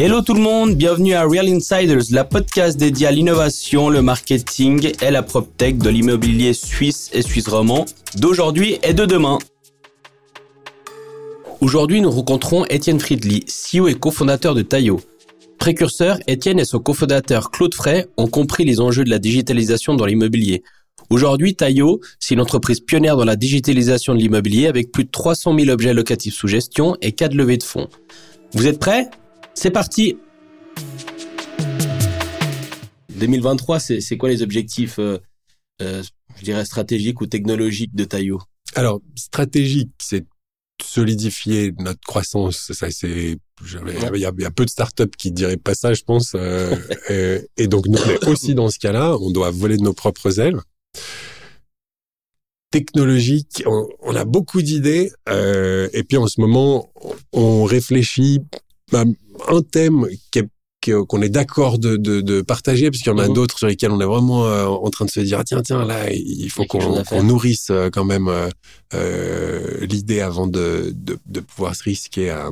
[0.00, 4.92] Hello tout le monde, bienvenue à Real Insiders, la podcast dédiée à l'innovation, le marketing
[5.02, 7.84] et la PropTech de l'immobilier suisse et suisse roman
[8.14, 9.38] d'aujourd'hui et de demain.
[11.60, 15.00] Aujourd'hui, nous rencontrons Étienne Friedli, CEO et cofondateur de Tayo.
[15.58, 20.06] Précurseur, Étienne et son cofondateur Claude Frey ont compris les enjeux de la digitalisation dans
[20.06, 20.62] l'immobilier.
[21.10, 25.58] Aujourd'hui, Tayo, c'est une entreprise pionnière dans la digitalisation de l'immobilier avec plus de 300
[25.58, 27.88] 000 objets locatifs sous gestion et 4 levées de fonds.
[28.52, 29.10] Vous êtes prêts?
[29.60, 30.16] C'est parti
[33.18, 35.18] 2023, c'est quoi les objectifs, euh,
[35.82, 36.04] euh,
[36.36, 38.40] je dirais, stratégiques ou technologiques de Tayo
[38.76, 40.24] Alors, stratégique, c'est
[40.80, 42.70] solidifier notre croissance.
[42.72, 46.36] Ça, c'est, il y, a, peu de startups qui diraient pas ça, je pense.
[46.36, 46.76] Euh,
[47.08, 49.16] et, et, donc, nous, on est aussi dans ce cas-là.
[49.20, 50.60] On doit voler de nos propres ailes
[52.70, 56.92] technologique, on, a beaucoup d'idées, euh, et puis en ce moment,
[57.32, 58.40] on réfléchit
[58.92, 59.04] à
[59.48, 60.06] un thème
[60.80, 63.34] qu'on est d'accord de, de, partager, parce qu'il y en a mhm.
[63.34, 65.84] d'autres sur lesquels on est vraiment euh, en train de se dire, ah, tiens, tiens,
[65.84, 68.30] là, il faut qu'on nourrisse euh, quand même
[69.82, 72.50] l'idée avant de, de, pouvoir se risquer à,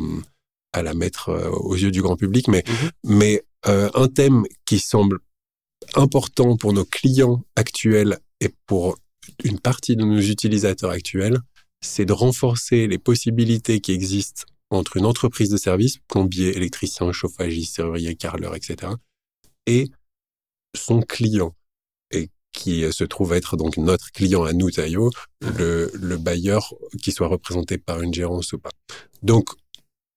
[0.73, 2.49] à la mettre aux yeux du grand public.
[2.49, 2.91] Mais, mhm.
[3.05, 5.19] mais un thème qui semble
[5.95, 8.97] important pour nos clients actuels et pour
[9.45, 11.39] une partie de nos utilisateurs actuels,
[11.81, 17.77] c'est de renforcer les possibilités qui existent entre une entreprise de service, plombier, électricien, chauffagiste,
[17.77, 18.93] serrurier, carreleur, etc.,
[19.67, 19.91] et
[20.77, 21.55] son client,
[22.11, 27.13] et qui se trouve être donc notre client à nous, Tayo, le, le bailleur qui
[27.13, 28.71] soit représenté par une gérance ou pas.
[29.23, 29.51] Donc,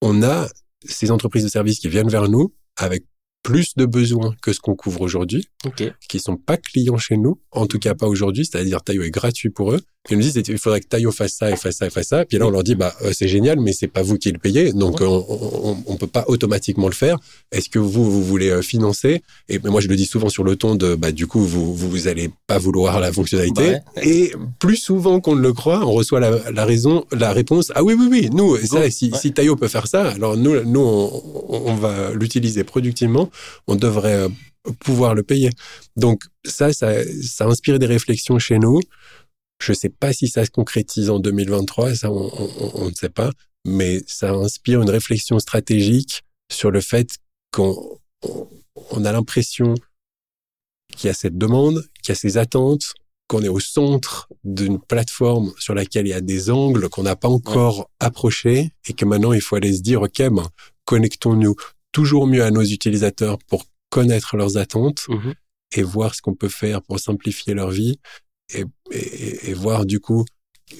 [0.02, 0.48] on a
[0.86, 3.06] ces entreprises de service qui viennent vers nous avec
[3.44, 5.94] plus de besoins que ce qu'on couvre aujourd'hui, okay.
[6.08, 9.50] qui sont pas clients chez nous, en tout cas pas aujourd'hui, c'est-à-dire Tayo est gratuit
[9.50, 9.82] pour eux.
[10.10, 12.26] Ils nous disent il faudrait que Tayo fasse ça et fasse ça et fasse ça.
[12.26, 14.40] Puis là on leur dit bah euh, c'est génial, mais c'est pas vous qui le
[14.40, 17.18] payez, donc on, on, peut pas automatiquement le faire.
[17.52, 19.22] Est-ce que vous vous voulez euh, financer?
[19.50, 22.08] Et moi je le dis souvent sur le ton de bah du coup vous vous,
[22.08, 23.80] allez pas vouloir la fonctionnalité.
[24.02, 27.84] Et plus souvent qu'on ne le croit, on reçoit la, la raison, la réponse ah
[27.84, 31.62] oui oui oui nous ça, si, si Tayo peut faire ça, alors nous nous on,
[31.66, 33.30] on va l'utiliser productivement
[33.68, 34.30] on devrait euh,
[34.80, 35.50] pouvoir le payer.
[35.96, 36.94] Donc ça, ça,
[37.24, 38.80] ça a inspiré des réflexions chez nous.
[39.62, 43.32] Je ne sais pas si ça se concrétise en 2023, ça on, ne sait pas,
[43.66, 46.22] mais ça inspire une réflexion stratégique
[46.52, 47.18] sur le fait
[47.52, 48.00] qu'on
[48.92, 49.76] on a l'impression
[50.96, 52.94] qu'il y a cette demande, qu'il y a ces attentes,
[53.28, 57.16] qu'on est au centre d'une plateforme sur laquelle il y a des angles qu'on n'a
[57.16, 60.48] pas encore approchés et que maintenant il faut aller se dire, OK, ben,
[60.86, 61.56] connectons-nous
[61.92, 65.36] toujours mieux à nos utilisateurs pour connaître leurs attentes mhm.
[65.76, 68.00] et voir ce qu'on peut faire pour simplifier leur vie
[68.54, 70.26] et, voir du coup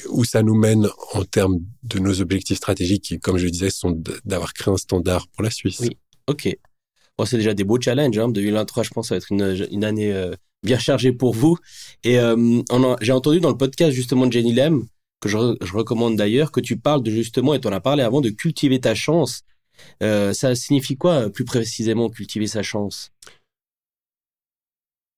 [0.10, 3.72] où ça nous mène en termes de nos objectifs stratégiques qui, comme je le disais,
[3.72, 5.82] sont d'avoir créé un standard pour la Suisse.
[6.28, 6.56] Ok.
[7.18, 8.18] Bon, c'est déjà des beaux challenges.
[8.18, 8.30] Hein.
[8.30, 11.58] 2023, je pense, ça va être une, année euh, bien chargée pour vous.
[12.04, 12.62] Et euh,
[13.02, 14.86] j'ai entendu dans le podcast justement de Jenny Lem,
[15.20, 18.04] que je, je recommande d'ailleurs, que tu parles de justement, et tu en as parlé
[18.04, 19.42] avant, de cultiver ta chance.
[20.04, 23.12] Euh, ça signifie quoi plus précisément cultiver sa chance?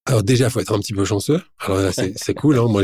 [0.07, 1.41] Alors déjà, faut être un petit peu chanceux.
[1.59, 2.57] Alors là, c'est cool.
[2.57, 2.65] Hein.
[2.67, 2.81] Moi,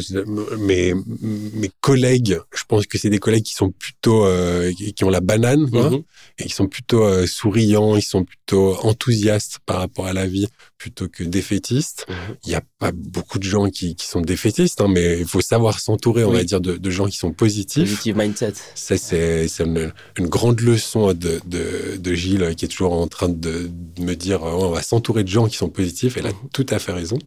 [0.59, 5.09] mes mes collègues, je pense que c'est des collègues qui sont plutôt euh, qui ont
[5.09, 6.03] la banane mm-hmm.
[6.37, 10.47] et qui sont plutôt euh, souriants, ils sont plutôt enthousiastes par rapport à la vie
[10.77, 12.05] plutôt que défaitistes.
[12.07, 12.35] Mm-hmm.
[12.45, 15.41] Il y a pas beaucoup de gens qui, qui sont défaitistes, hein, mais il faut
[15.41, 17.89] savoir s'entourer, on va dire, de, de, gens qui sont positifs.
[17.89, 18.53] Positive mindset.
[18.75, 23.29] Ça, c'est une, une, grande leçon de, de, de, Gilles qui est toujours en train
[23.29, 26.17] de, me dire on va s'entourer de gens qui sont positifs.
[26.17, 26.51] Et là, mm-hmm.
[26.53, 27.17] tout à fait raison.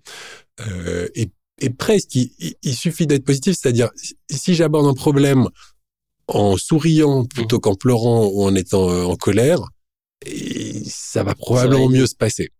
[0.68, 1.30] Euh, et,
[1.70, 3.90] presque, il, suffit d'être positif, c'est-à-dire
[4.30, 5.48] si j'aborde un problème
[6.26, 7.60] en souriant plutôt mmh.
[7.60, 9.60] qu'en pleurant ou en étant euh, en colère,
[10.24, 12.50] et ça va probablement mieux se passer.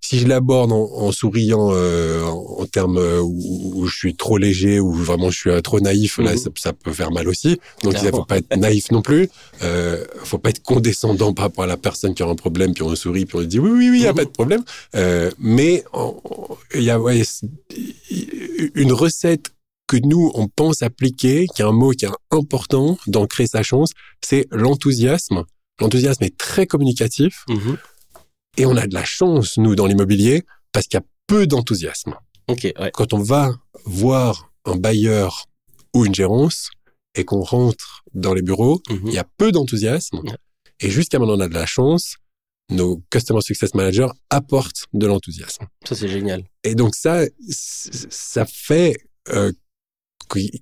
[0.00, 4.92] Si je l'aborde en, souriant euh, en, termes euh, où, je suis trop léger ou
[4.92, 6.38] vraiment je suis euh, trop naïf, là mhm.
[6.56, 7.60] ça, peut faire mal aussi.
[7.84, 9.28] Donc il ne faut pas être naïf non plus.
[9.62, 12.82] Euh, faut pas être condescendant par rapport à la personne qui a un problème, puis
[12.82, 14.16] on sourit, puis on dit oui oui oui, il y a mhm.
[14.16, 14.64] pas de problème.
[14.96, 15.84] Euh, mais
[16.74, 17.22] il y a ouais,
[18.74, 19.52] une recette
[19.86, 23.64] que nous, on pense appliquer, qui est un mot qui est important dans créer sa
[23.64, 25.44] chance, c'est l'enthousiasme.
[25.80, 27.76] L'enthousiasme est très communicatif mhm.
[28.56, 32.14] et on a de la chance, nous, dans l'immobilier, parce qu'il y a peu d'enthousiasme.
[32.94, 33.54] Quand on va
[33.84, 35.46] voir un bailleur
[35.94, 36.70] ou une gérance
[37.14, 39.02] et qu'on rentre dans les bureaux, mhm.
[39.06, 40.20] il y a peu d'enthousiasme.
[40.80, 42.16] Et jusqu'à maintenant, on a de la chance.
[42.70, 45.66] Nos Customer Success Managers apportent de l'enthousiasme.
[45.84, 46.44] Ça, c'est génial.
[46.62, 48.96] Et donc ça, ça fait
[49.28, 49.52] euh,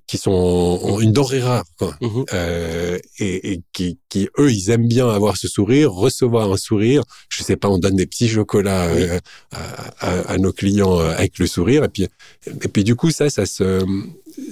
[0.07, 1.95] qui, sont une denrée rare, quoi.
[2.01, 2.25] Mhm.
[2.33, 7.03] Euh, et, et qui, qui, eux, ils aiment bien avoir ce sourire, recevoir un sourire.
[7.29, 9.19] Je sais pas, on donne des petits chocolats euh,
[9.51, 9.61] à,
[9.99, 11.83] à, à nos clients euh, avec le sourire.
[11.83, 12.07] Et puis,
[12.47, 13.85] et puis du coup, ça, ça se,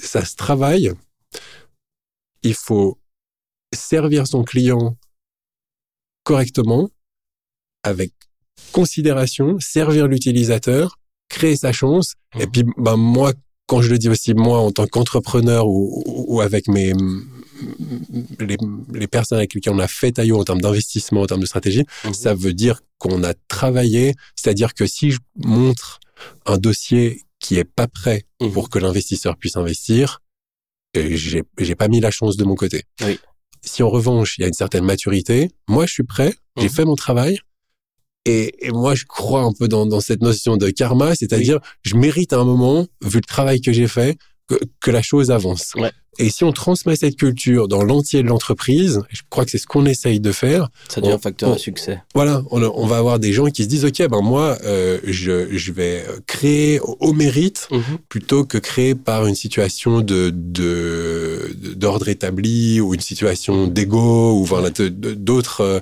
[0.02, 0.92] ça se travaille.
[2.44, 2.98] Il faut
[3.74, 4.96] servir son client
[6.24, 6.90] correctement,
[7.84, 8.12] avec
[8.72, 11.00] considération, servir l'utilisateur,
[11.30, 12.14] créer sa chance.
[12.40, 12.52] Et Mhm.
[12.52, 13.34] puis, ben, moi,
[13.68, 16.94] quand je le dis aussi, moi, en tant qu'entrepreneur ou, ou avec mes,
[18.40, 18.58] les,
[18.94, 21.84] les personnes avec lesquelles on a fait Taillot en termes d'investissement, en termes de stratégie,
[22.06, 22.14] Mhm.
[22.14, 24.14] ça veut dire qu'on a travaillé.
[24.36, 26.00] C'est-à-dire que si je montre
[26.46, 28.52] un dossier qui est pas prêt Mhm.
[28.52, 30.22] pour que l'investisseur puisse investir,
[30.96, 32.84] j'ai pas mis la chance de mon côté.
[33.04, 33.20] Oui.
[33.64, 36.70] Si en revanche, il y a une certaine maturité, moi, je suis prêt, j'ai Mhm.
[36.70, 37.38] fait mon travail.
[38.28, 41.96] Et, et moi, je crois un peu dans, dans cette notion de karma, c'est-à-dire, je
[41.96, 45.72] mérite à un moment, vu le travail que j'ai fait, que, que la chose avance.
[45.76, 45.92] Ouais.
[46.20, 49.68] Et si on transmet cette culture dans l'entier de l'entreprise, je crois que c'est ce
[49.68, 52.02] qu'on essaye de faire, Ça devient on- un facteur on- à succès.
[52.16, 55.56] voilà, on, on va avoir des gens qui se disent, OK, ben moi, euh, je,
[55.56, 57.82] je vais créer au, au mérite Mhm.
[58.10, 64.44] plutôt que créé par une situation de de- d'ordre établi ou une situation d'ego ou
[64.46, 65.80] voilà de- de- d'autres euh,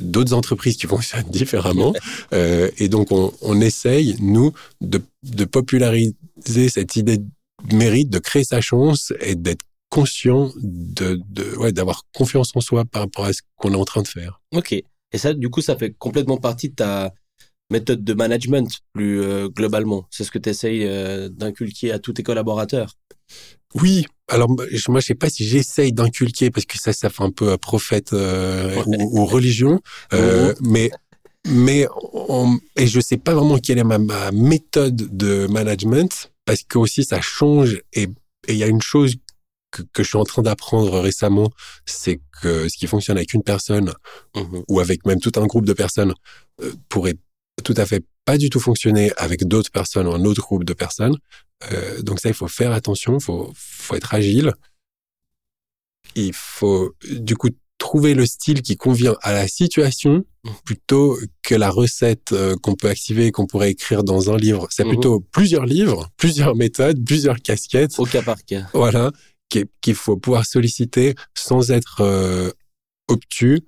[0.00, 1.92] d'autres entreprises qui fonctionnent différemment
[2.32, 8.18] Euh, et donc on, on essaye nous de, de populariser cette idée de mérite de
[8.18, 9.64] créer sa chance et d'être
[9.94, 13.84] conscient de, de ouais d'avoir confiance en soi par rapport à ce qu'on est en
[13.84, 14.72] train de faire Ok.
[14.72, 17.12] Et ça, du coup, ça fait complètement partie de ta
[17.70, 20.06] méthode de management plus euh, globalement.
[20.10, 20.84] C'est ce que tu essayes
[21.30, 22.94] d'inculquer à tous tes collaborateurs.
[23.74, 24.66] Oui, alors moi
[25.00, 28.12] je sais pas si j'essaye d'inculquer parce que ça ça fait un peu euh, prophète
[28.12, 28.82] euh, Ouais.
[28.86, 29.80] ou, ou religion,
[30.12, 30.90] euh, mais
[31.46, 36.62] mais on- et je sais pas vraiment quelle est ma, ma méthode de management parce
[36.62, 38.06] que aussi ça change et
[38.48, 39.14] il y a une chose
[39.74, 41.50] que, que je suis en train d'apprendre récemment,
[41.86, 43.92] c'est que ce qui fonctionne avec une personne
[44.36, 44.62] Mhm.
[44.68, 46.14] ou avec même tout un groupe de personnes
[46.62, 47.16] euh, pourrait
[47.64, 50.72] tout à fait pas du tout fonctionner avec d'autres personnes ou un autre groupe de
[50.74, 51.16] personnes.
[51.72, 54.52] Euh, donc ça, il faut faire attention, faut faut être agile.
[56.14, 57.48] Il faut du coup
[57.78, 60.24] trouver le style qui convient à la situation
[60.64, 64.66] plutôt que la recette euh, qu'on peut activer, qu'on pourrait écrire dans un livre.
[64.70, 64.90] C'est Mhm.
[64.90, 67.98] plutôt plusieurs livres, plusieurs méthodes, plusieurs casquettes.
[67.98, 68.66] Au cas par cas.
[68.74, 69.10] Voilà,
[69.80, 72.50] qu'il faut pouvoir solliciter sans être euh,
[73.08, 73.60] obtus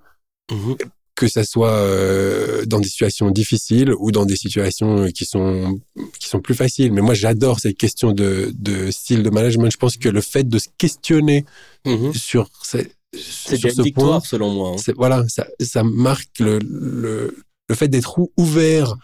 [0.51, 0.75] Mhm.
[1.15, 5.79] que ça soit euh, dans des situations difficiles ou dans des situations qui sont
[6.19, 6.93] qui sont plus faciles.
[6.93, 9.69] Mais moi, j'adore cette question de, de style de management.
[9.71, 11.43] Je pense que le fait de se questionner
[11.85, 12.13] Mhm.
[12.13, 12.77] sur, ce-
[13.13, 14.75] C'est ce une point, victoire, selon moi.
[14.77, 14.93] hein.
[14.95, 17.35] voilà, ça, ça marque le, le,
[17.69, 18.95] le fait d'être ou- ouvert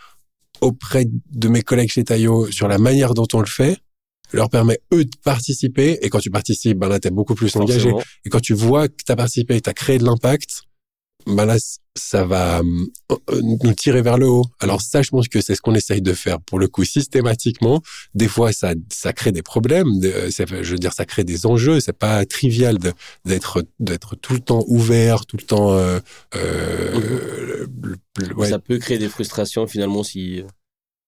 [0.62, 3.80] auprès de mes collègues chez Taillot sur la manière dont on le fait
[4.32, 7.90] leur permet eux de participer et quand tu participes ben là t'es beaucoup plus engagé
[7.90, 8.04] Forcément.
[8.26, 10.64] et quand tu vois que tu as participé, tu as créé de l'impact,
[11.28, 11.56] ben là,
[11.96, 14.44] ça va euh, nous tirer vers le haut.
[14.60, 17.82] Alors ça, je pense que c'est ce qu'on essaye de faire pour le coup systématiquement.
[18.14, 19.88] Des fois, ça, ça crée des problèmes.
[20.04, 21.80] euh, je veux dire, ça crée des enjeux.
[21.80, 22.78] C'est pas trivial
[23.24, 25.72] d'être d'être tout le temps ouvert, tout le temps.
[25.74, 26.00] Euh,
[26.36, 30.46] euh, le- le- ouais, Ça peut créer des frustrations, finalement, si euh,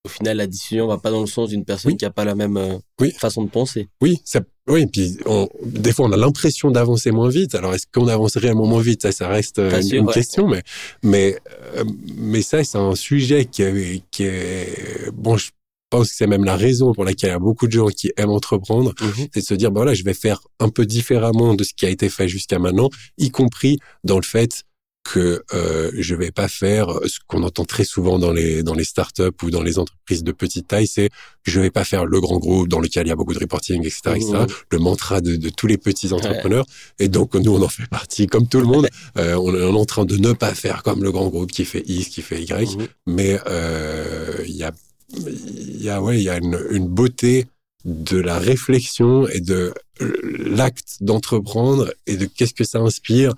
[0.06, 1.98] au final la décision va pas dans le sens d'une personne Oui.
[1.98, 3.12] qui a pas la même euh, Oui.
[3.12, 3.88] façon de penser.
[4.02, 4.86] Oui, ça, oui.
[4.86, 7.56] Puis on, des fois, on a l'impression d'avancer moins vite.
[7.56, 9.02] Alors, est-ce qu'on avance réellement moins vite?
[9.02, 10.14] Ça, ça reste euh, une, sûr, une ouais.
[10.14, 10.48] question.
[10.48, 10.64] Mais,
[11.04, 11.38] mais,
[11.76, 11.84] euh,
[12.18, 15.38] mais ça, c'est un sujet qui est, qui est bon.
[15.38, 15.50] Je
[15.90, 18.12] pense que c'est même la raison pour laquelle il y a beaucoup de gens qui
[18.18, 19.28] aiment entreprendre, Mhm.
[19.34, 21.86] c'est de se dire, bah voilà, je vais faire un peu différemment de ce qui
[21.86, 24.64] a été fait jusqu'à maintenant, y compris dans le fait
[25.06, 28.84] que euh, je vais pas faire ce qu'on entend très souvent dans les dans les
[28.84, 31.10] startups ou dans les entreprises de petite taille, c'est
[31.44, 33.82] je vais pas faire le grand groupe dans lequel il y a beaucoup de reporting,
[33.86, 34.32] etc., etc.
[34.34, 34.48] Mhm.
[34.72, 36.66] Le mantra de, de tous les petits entrepreneurs.
[36.98, 38.88] Et donc nous on en fait partie, comme tout le monde.
[39.18, 41.84] Euh, on est en train de ne pas faire comme le grand groupe qui fait
[41.88, 42.88] X, qui fait Y, Mhm.
[43.06, 44.72] mais euh, il y a
[45.16, 47.46] il y a ouais il y a une, une beauté
[47.86, 53.34] de la réflexion et de l'acte d'entreprendre et de qu'est-ce que ça inspire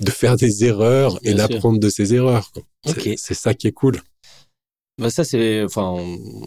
[0.00, 2.52] de faire des erreurs et Bien d'apprendre de ces erreurs.
[2.84, 4.00] C'est- ça qui est cool.
[4.98, 5.96] Bah ça c'est, enfin,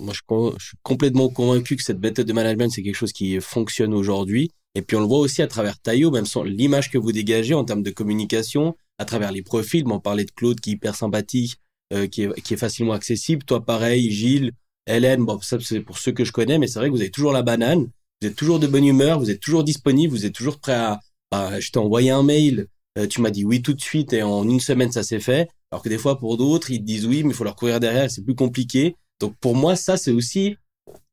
[0.01, 3.93] moi je, suis complètement convaincu que cette méthode de management c'est quelque chose qui fonctionne
[3.93, 4.51] aujourd'hui.
[4.75, 7.53] Et puis on le voit aussi à travers Taillot, même sans l'image que vous dégagez
[7.53, 9.83] en termes de communication, à travers les profils.
[9.87, 11.57] On parlait de Claude qui est hyper sympathique,
[11.93, 13.43] euh, qui, est, qui est facilement accessible.
[13.43, 14.51] Toi pareil, Gilles,
[14.85, 15.25] Hélène.
[15.25, 17.33] Bon ça c'est pour ceux que je connais, mais c'est vrai que vous avez toujours
[17.33, 17.87] la banane.
[18.21, 20.99] Vous êtes toujours de bonne humeur, vous êtes toujours disponible, vous êtes toujours prêt à.
[21.31, 24.23] à- je t'ai envoyé un mail, euh, tu m'as dit oui tout de suite et
[24.23, 25.49] en une semaine ça s'est fait.
[25.71, 27.79] Alors que des fois, pour d'autres, ils te disent oui, mais il faut leur courir
[27.79, 28.95] derrière, c'est plus compliqué.
[29.19, 30.55] Donc pour moi, ça, c'est aussi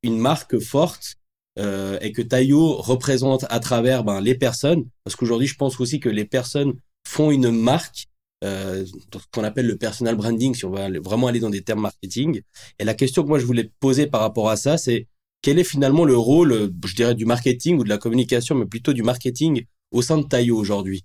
[0.02, 1.16] une marque forte
[1.58, 6.00] euh, et que Taillot représente à travers ben, les personnes, parce qu'aujourd'hui, je pense aussi
[6.00, 6.74] que les personnes
[7.06, 8.06] font une marque,
[8.44, 11.80] euh, ce qu'on appelle le personal branding, si on va vraiment aller dans des termes
[11.80, 12.42] marketing.
[12.78, 15.08] Et la question que moi je voulais poser par rapport à ça, c'est
[15.42, 18.92] quel est finalement le rôle, je dirais, du marketing ou de la communication, mais plutôt
[18.92, 21.04] du marketing au sein de Taillot aujourd'hui?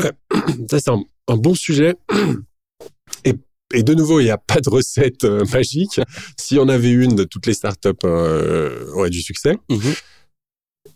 [0.70, 1.94] Ça, c'est un, bon sujet.
[3.24, 3.34] Et
[3.72, 6.00] et de nouveau, il n'y a pas de recette euh, magique.
[6.36, 9.58] Si on avait une, toutes les startups euh, auraient du succès.
[9.68, 9.94] Mhm.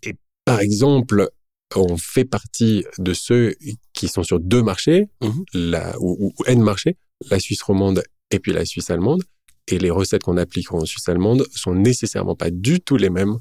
[0.03, 1.31] Et par exemple,
[1.77, 3.55] on fait partie de ceux
[3.93, 5.45] qui sont sur deux marchés, mhm.
[5.55, 6.97] la, ou, ou N marchés,
[7.31, 9.23] la Suisse romande et puis la Suisse allemande.
[9.69, 13.39] Et les recettes qu'on applique en Suisse allemande sont nécessairement pas du tout les mêmes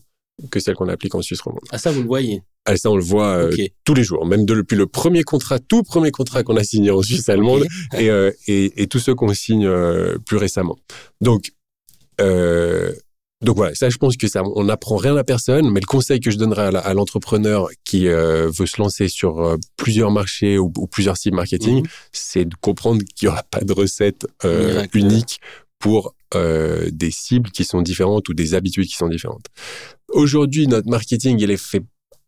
[0.50, 1.63] que celles qu'on applique en Suisse romande.
[1.72, 3.52] Ah ça, vous le voyez ah, ça, on le voit euh,
[3.84, 7.02] tous les jours, même depuis le premier contrat, tout premier contrat qu'on a signé en
[7.02, 7.66] Suisse allemande
[7.98, 10.78] et, euh, et, et, tous ceux qu'on signe euh, plus récemment.
[11.20, 11.52] Donc,
[12.20, 16.22] donc voilà, ça, je pense que ça, on n'apprend rien à personne, mais le conseil
[16.22, 21.34] que je donnerais à l'entrepreneur qui veut se lancer sur plusieurs marchés ou, plusieurs sites
[21.34, 21.88] marketing, mhm.
[22.13, 24.25] c'est de comprendre qu'il n'y aura pas de recette
[24.94, 25.42] unique
[25.84, 29.48] pour des cibles qui sont différentes ou des habitudes qui sont différentes.
[30.08, 31.84] Aujourd'hui, notre marketing, il est fait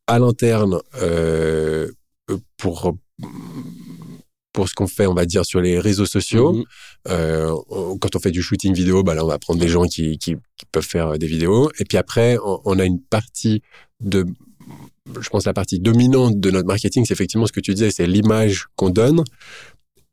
[0.07, 1.89] à l'interne euh,
[2.57, 2.95] pour
[4.51, 6.53] pour ce qu'on fait, on va dire, sur les réseaux sociaux.
[6.53, 6.63] Mhm.
[7.09, 7.53] Euh,
[7.99, 10.37] quand on fait du shooting vidéo, bah là, on va prendre des gens qui, qui,
[10.71, 11.69] peuvent faire des vidéos.
[11.77, 13.61] Et puis après, on, a une partie
[13.99, 14.25] de,
[15.19, 18.07] je pense, la partie dominante de notre marketing, c'est effectivement ce que tu disais, c'est
[18.07, 19.25] l'image qu'on donne.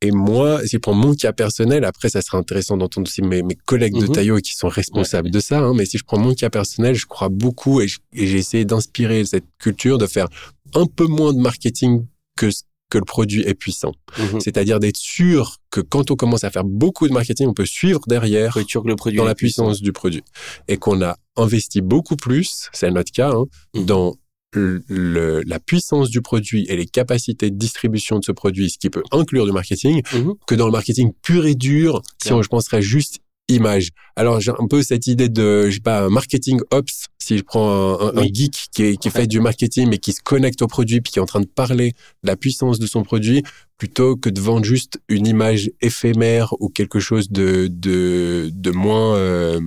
[0.03, 3.43] Et moi, si je prends mon cas personnel, après, ça serait intéressant d'entendre aussi mes,
[3.43, 4.13] mes collègues de mhm.
[4.13, 5.61] Taillot qui sont responsables de ça.
[5.61, 9.25] Hein, mais si je prends mon cas personnel, je crois beaucoup et j'ai essayé d'inspirer
[9.25, 10.27] cette culture de faire
[10.75, 12.05] un peu moins de marketing
[12.37, 12.51] que
[12.91, 13.93] que le produit est puissant.
[14.19, 14.41] Mhm.
[14.41, 18.01] C'est-à-dire d'être sûr que quand on commence à faire beaucoup de marketing, on peut suivre
[18.07, 20.23] derrière le produit dans la puissance du produit.
[20.69, 23.87] Et qu'on a investi beaucoup plus, c'est notre cas, hein, mhm.
[23.87, 24.15] dans
[24.53, 28.91] le, la puissance du produit et les capacités de distribution de ce produit, ce qui
[28.91, 30.35] peut inclure du marketing, mhm.
[30.47, 33.89] que dans le marketing pur et dur, si on, je penserais juste image.
[34.17, 37.07] Alors j'ai un peu cette idée de, je sais pas, marketing ops.
[37.19, 40.63] Si je prends un, un, geek qui, qui fait du marketing mais qui se connecte
[40.63, 41.93] au produit puis qui est en train de parler
[42.23, 43.43] de la puissance de son produit,
[43.83, 49.17] plutôt que de vendre juste une image éphémère ou quelque chose de de, de moins
[49.17, 49.61] euh,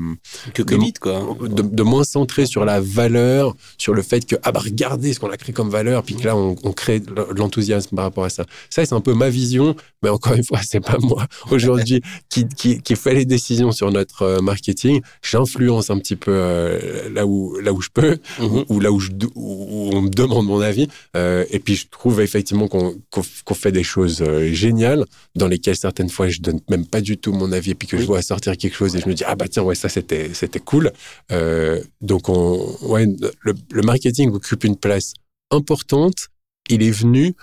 [0.54, 1.36] que de, quoi.
[1.42, 5.20] de, de, moins centré sur la valeur sur le fait que ah bah regardez ce
[5.20, 8.24] qu'on a créé comme valeur puis que là on, on crée de l'enthousiasme par rapport
[8.24, 8.46] à ça.
[8.70, 12.48] Ça c'est un peu ma vision mais encore une fois c'est pas moi aujourd'hui qui,
[12.48, 15.02] qui qui fait les décisions sur notre euh, marketing.
[15.24, 18.66] J'influence un petit peu euh, là où là où je peux mm-hmm.
[18.70, 20.88] ou, là où je où on me demande mon avis.
[21.18, 25.76] Euh, et puis je trouve effectivement qu'on qu'on fait des choses euh, géniales dans lesquelles
[25.76, 28.22] certaines fois je donne même pas du tout mon avis et puis que je vois
[28.22, 30.92] sortir quelque chose et je me dis ah bah tiens ouais ça c'était c'était cool.
[31.32, 33.08] Euh, donc on ouais
[33.42, 35.14] le, marketing occupe une place
[35.52, 36.30] importante.
[36.70, 37.36] Il est venu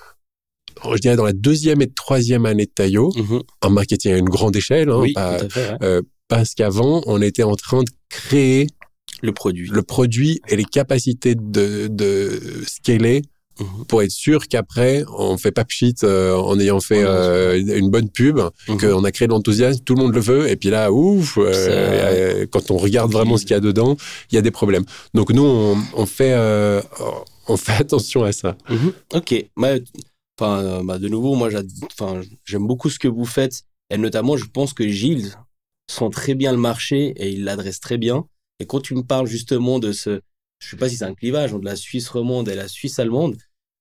[0.90, 3.42] je dirais dans la deuxième et troisième année de Taillot, mm-hmm.
[3.61, 5.04] en marketing à une grande échelle, hein,
[5.83, 8.69] euh, parce qu'avant, on était en train de créer
[9.21, 13.23] le produit, le produit et les capacités de, de scaler
[13.61, 13.85] Mhm.
[13.87, 18.09] pour être sûr qu'après on fait pas pchit euh, en ayant fait euh, une bonne
[18.09, 18.78] pub, mhm.
[18.78, 22.47] qu'on a créé de l'enthousiasme, tout le monde le veut, et puis là, ouf, euh,
[22.50, 23.97] quand on regarde vraiment ce qu'il y a dedans,
[24.30, 24.85] il y a des problèmes.
[25.14, 26.35] Donc nous, on, fait,
[27.47, 28.56] on fait attention à ça.
[28.68, 28.92] Mhm.
[29.14, 29.35] Ok.
[30.40, 34.73] Enfin, bah, de nouveau, moi, j'aime beaucoup ce que vous faites, et notamment, je pense
[34.73, 35.35] que Gilles
[35.90, 38.25] sent très bien le marché et il l'adresse très bien.
[38.61, 40.21] Et quand tu me parles justement de ce
[40.62, 43.37] je sais pas si c'est un clivage entre la Suisse romande et la Suisse allemande,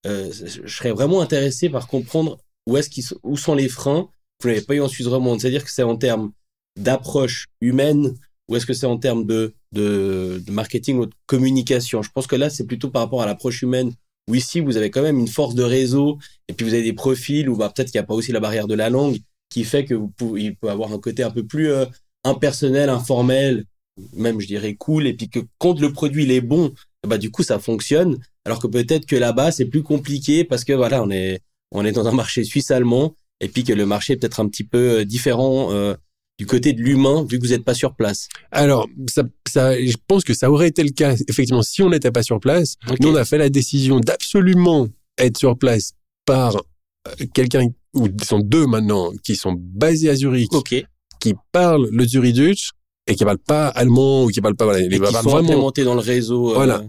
[0.08, 4.10] euh, je serais vraiment intéressé par comprendre où est-ce qu'ils où sont les freins
[4.40, 5.40] que vous n'avez pas eu en Suisse romande.
[5.40, 6.32] C'est-à-dire que c'est en termes
[6.80, 8.16] d'approche humaine
[8.48, 12.02] ou est-ce que c'est en termes de, de, de, marketing ou de communication?
[12.02, 13.94] Je pense que là, c'est plutôt par rapport à l'approche humaine
[14.28, 16.94] où ici, vous avez quand même une force de réseau et puis vous avez des
[16.94, 19.20] profils ou bah, peut-être qu'il n'y a pas aussi la barrière de la langue
[19.50, 21.86] qui fait que vous pouvez, il peut avoir un côté un peu plus euh,
[22.24, 23.66] impersonnel, informel
[24.14, 26.74] même je dirais cool, et puis que quand le produit il est bon,
[27.08, 28.18] bah du coup ça fonctionne.
[28.46, 31.42] Alors que peut-être que là-bas c'est plus compliqué parce que voilà on est
[31.72, 34.48] on est dans un marché suisse allemand et puis que le marché est peut-être un
[34.48, 35.96] petit peu euh, différent euh,
[36.38, 38.28] du côté de l'humain vu que vous n'êtes pas sur place.
[38.52, 42.12] Alors ça, ça, je pense que ça aurait été le cas effectivement si on n'était
[42.12, 42.76] pas sur place.
[43.00, 45.94] Nous on a fait la décision d'absolument être sur place
[46.26, 50.50] par euh, quelqu'un ou sont deux maintenant qui sont basés à Zurich,
[51.20, 52.72] qui parlent le Zuriduch
[53.08, 55.94] et qui parlent pas allemand ou qui parlent pas voilà, et qui sont vraiment dans
[55.96, 56.52] le réseau.
[56.52, 56.84] Euh, voilà.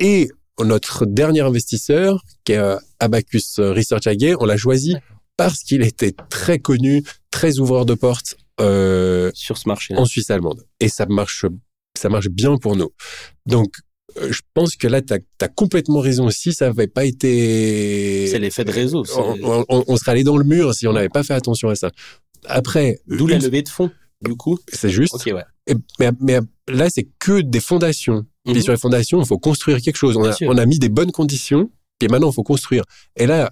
[0.00, 0.28] Et,
[0.62, 4.94] notre dernier investisseur, qui est euh, Abacus Research AG, on l'a choisi
[5.36, 10.30] parce qu'il était très connu, très ouvreur de portes euh, sur ce marché en Suisse
[10.30, 10.64] allemande.
[10.78, 11.44] Et ça marche,
[11.98, 12.90] ça marche bien pour nous.
[13.46, 13.74] Donc
[14.16, 16.30] euh, je pense que là, tu as, complètement raison.
[16.30, 18.28] Si ça n'avait pas été...
[18.28, 19.04] C'est l'effet de réseau.
[19.42, 21.90] On, on, serait allé dans le mur si on n'avait pas fait attention à ça.
[22.46, 22.98] Après...
[23.08, 23.90] D'où la levée de fonds,
[24.22, 24.58] du coup.
[24.72, 25.24] C'est juste.
[25.26, 25.44] Ouais.
[25.98, 28.26] mais, mais, là, c'est que des fondations.
[28.46, 28.62] Et mhm.
[28.62, 30.16] sur les fondations, il faut construire quelque chose.
[30.16, 31.70] On a, on a mis des bonnes conditions
[32.04, 32.84] et maintenant, il faut construire.
[33.16, 33.50] Et là,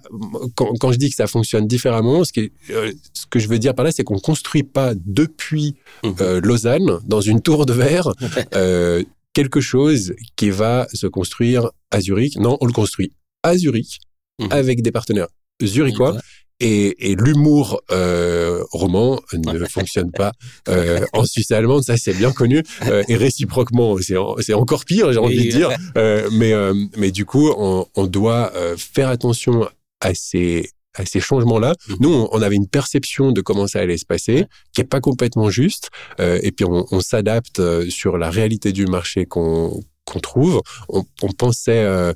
[0.55, 3.57] quand, quand, je dis que ça fonctionne différemment, ce, qui euh, ce que je veux
[3.57, 6.15] dire par là, c'est qu'on construit pas depuis mhm.
[6.21, 8.11] euh, Lausanne, dans une tour de verre,
[8.55, 9.03] euh,
[9.33, 12.37] quelque chose qui va se construire à Zurich.
[12.37, 13.99] Non, on le construit à Zurich,
[14.39, 14.49] mhm.
[14.51, 15.29] avec des partenaires
[15.61, 16.17] zurichois.
[16.65, 20.31] Et, et l'humour euh, roman ne fonctionne pas
[20.69, 22.63] euh, en Suisse allemande, ça c'est bien connu.
[22.85, 25.69] Euh, et réciproquement, c'est encore pire, j'ai envie de dire.
[26.31, 26.53] Mais,
[26.97, 29.67] mais du coup, on, on doit faire attention
[29.99, 31.73] à ces à ces changements-là.
[31.87, 31.95] Mhm.
[32.01, 35.49] Nous, on, avait une perception de comment ça allait se passer, qui est pas complètement
[35.49, 35.89] juste.
[36.19, 40.61] Euh, et puis, on, on s'adapte sur la réalité du marché qu'on qu'on trouve.
[40.89, 42.13] On, on pensait euh,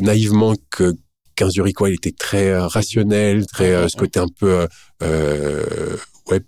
[0.00, 0.94] naïvement que
[1.34, 4.66] qu'un Zurichois, il était très euh, rationnel, très euh, ce côté un peu
[5.02, 5.96] euh,
[6.30, 6.40] ouais,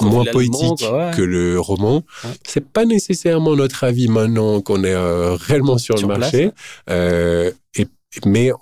[0.00, 0.84] moins poétique
[1.16, 2.02] que le roman.
[2.46, 4.96] C'est pas nécessairement notre avis maintenant qu'on est
[5.36, 6.50] réellement sur, le marché.
[6.88, 7.86] et,
[8.26, 8.52] mais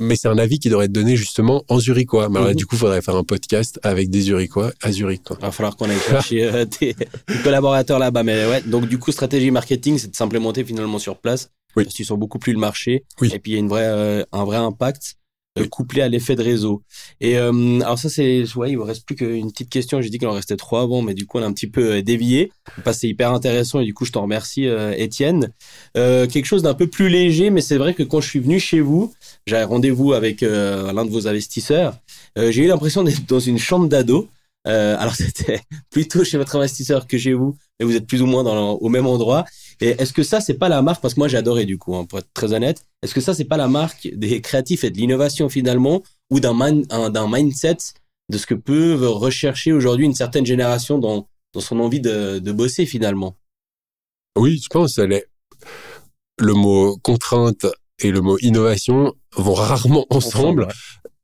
[0.00, 2.28] mais c'est un avis qui devrait être donné justement en zurichois.
[2.28, 2.54] Mais mhm.
[2.54, 5.22] du coup, il faudrait faire un podcast avec des zurichois à Zurich.
[5.30, 6.50] Il va falloir qu'on aille chercher
[6.80, 6.96] des,
[7.44, 8.24] collaborateurs là-bas.
[8.24, 11.84] Mais ouais, donc du coup, stratégie marketing, c'est de s'implémenter finalement sur place oui.
[11.84, 13.04] parce qu'ils sont beaucoup plus le marché.
[13.22, 15.16] Et puis il y a une vraie, euh, un vrai impact
[15.58, 16.82] euh, couplé à l'effet de réseau.
[17.20, 20.00] Et euh, alors ça c'est, ouais, il me reste plus qu'une petite question.
[20.00, 22.02] J'ai dit qu'il en restait trois avant, mais du coup on a un petit peu
[22.02, 22.52] dévié.
[22.92, 25.52] C'est hyper intéressant et du coup je t'en remercie, Étienne.
[25.94, 28.80] quelque chose d'un peu plus léger, mais c'est vrai que quand je suis venu chez
[28.80, 29.12] vous,
[29.46, 31.98] j'avais rendez-vous avec l'un de vos investisseurs.
[32.36, 34.28] j'ai eu l'impression d'être dans une chambre d'ado.
[34.68, 38.26] Euh, alors c'était plutôt chez votre investisseur que chez vous, mais vous êtes plus ou
[38.26, 39.44] moins dans au même endroit.
[39.80, 41.96] Et est-ce que ça c'est pas la marque parce que moi j'ai adoré du coup,
[41.96, 42.84] hein, pour être très honnête.
[43.02, 46.54] Est-ce que ça c'est pas la marque des créatifs et de l'innovation finalement ou d'un
[46.54, 47.78] d'un mindset
[48.30, 52.52] de ce que peut rechercher aujourd'hui une certaine génération dans dans son envie de, de
[52.52, 53.36] bosser finalement?
[54.36, 54.98] Oui, je pense.
[54.98, 55.26] Elle est...
[56.38, 57.66] Le mot contrainte
[57.98, 60.68] et le mot innovation vont rarement ensemble.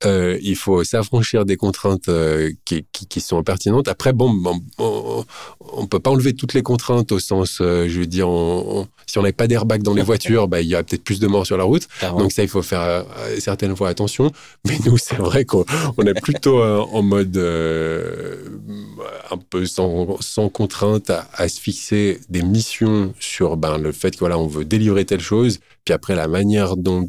[0.05, 3.89] Euh, il faut s'affranchir des contraintes euh, qui, qui, qui, sont pertinentes.
[3.89, 4.33] Après, bon,
[4.79, 5.25] on,
[5.59, 9.19] on, peut pas enlever toutes les contraintes au sens, euh, je veux dire, on, si
[9.19, 11.47] on n'avait pas d'airbag dans les voitures, bah, il y a peut-être plus de morts
[11.47, 11.89] sur la route.
[12.17, 13.07] Donc ça, il faut faire
[13.41, 14.31] certaines fois attention.
[14.69, 15.65] Mais nous, c'est vrai qu'on
[16.07, 23.15] est plutôt en mode un peu sans, sans contrainte à, à, se fixer des missions
[23.19, 25.59] sur ben, le fait que voilà, on veut délivrer telle chose.
[25.85, 27.09] Puis après, la manière dont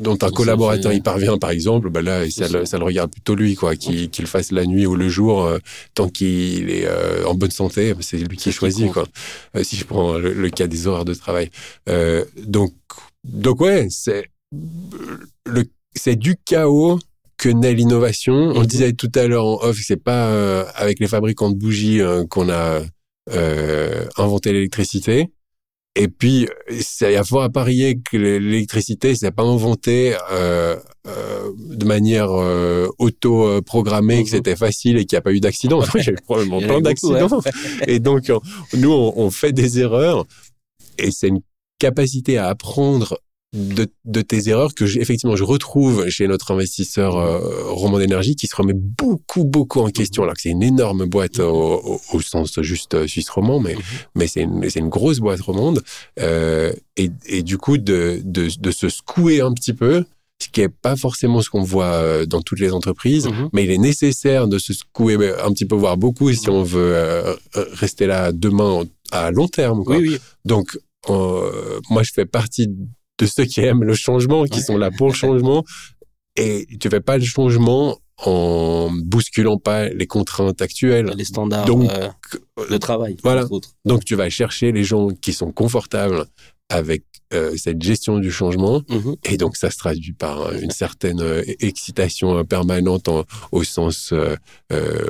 [0.00, 3.34] dont un collaborateur y parvient, par exemple, bah là, ça, le, ça le regarde plutôt
[3.34, 5.58] lui, quoi, qu'il le fasse la nuit ou le jour, euh,
[5.94, 9.06] tant qu'il est euh, en bonne santé, c'est lui qui choisit, quoi.
[9.56, 11.50] Euh, si je prends le, cas des horaires de travail.
[12.36, 12.72] donc,
[13.24, 14.26] donc ouais, c'est
[15.46, 16.98] le, c'est du chaos
[17.36, 18.34] que naît l'innovation.
[18.34, 18.66] On le mhm.
[18.66, 22.80] disait tout à l'heure en off, c'est pas avec les fabricants de bougies qu'on a
[24.16, 25.28] inventé l'électricité.
[25.96, 30.76] Et puis, il y a fort à parier que l'électricité, c'est pas inventé euh,
[31.08, 34.36] euh, de manière euh, auto-programmée, que mhm.
[34.36, 35.82] c'était facile et qu'il n'y a pas eu d'accident.
[35.98, 37.40] J'ai probablement plein d'accidents.
[37.88, 38.30] Et donc,
[38.72, 40.26] nous, on, on, fait des erreurs
[40.96, 41.40] et c'est une
[41.78, 43.18] capacité à apprendre
[43.52, 47.40] de, de, tes erreurs que effectivement je retrouve chez notre investisseur euh,
[47.72, 51.40] Roman d'énergie qui se remet beaucoup beaucoup en question alors que c'est une énorme boîte
[51.40, 53.80] au, au, sens juste euh, suisse roman mais mhm.
[54.14, 55.82] mais c'est une c'est une grosse boîte romande
[56.20, 60.04] euh, et, et du coup de, de de se secouer un petit peu
[60.40, 63.50] ce qui est pas forcément ce qu'on voit euh, dans toutes les entreprises, mhm.
[63.52, 67.36] mais il est nécessaire de se secouer un petit peu, voire beaucoup, si on veut
[67.74, 69.84] rester là demain à long terme.
[69.84, 69.98] Quoi.
[69.98, 70.18] Oui, oui.
[70.46, 72.70] Donc, moi, je fais partie
[73.20, 75.64] de ceux qui aiment le changement, qui sont là pour le changement.
[76.36, 81.12] Et tu fais pas le changement en bousculant pas les contraintes actuelles.
[81.16, 82.08] Les standards Donc, euh,
[82.70, 83.16] de travail.
[83.22, 83.46] Voilà.
[83.84, 86.26] Donc tu vas chercher les gens qui sont confortables
[86.68, 88.82] avec euh, cette gestion du changement.
[88.88, 89.16] Mhm.
[89.24, 93.08] Et donc ça se traduit par une certaine euh, excitation permanente
[93.52, 94.12] au sens,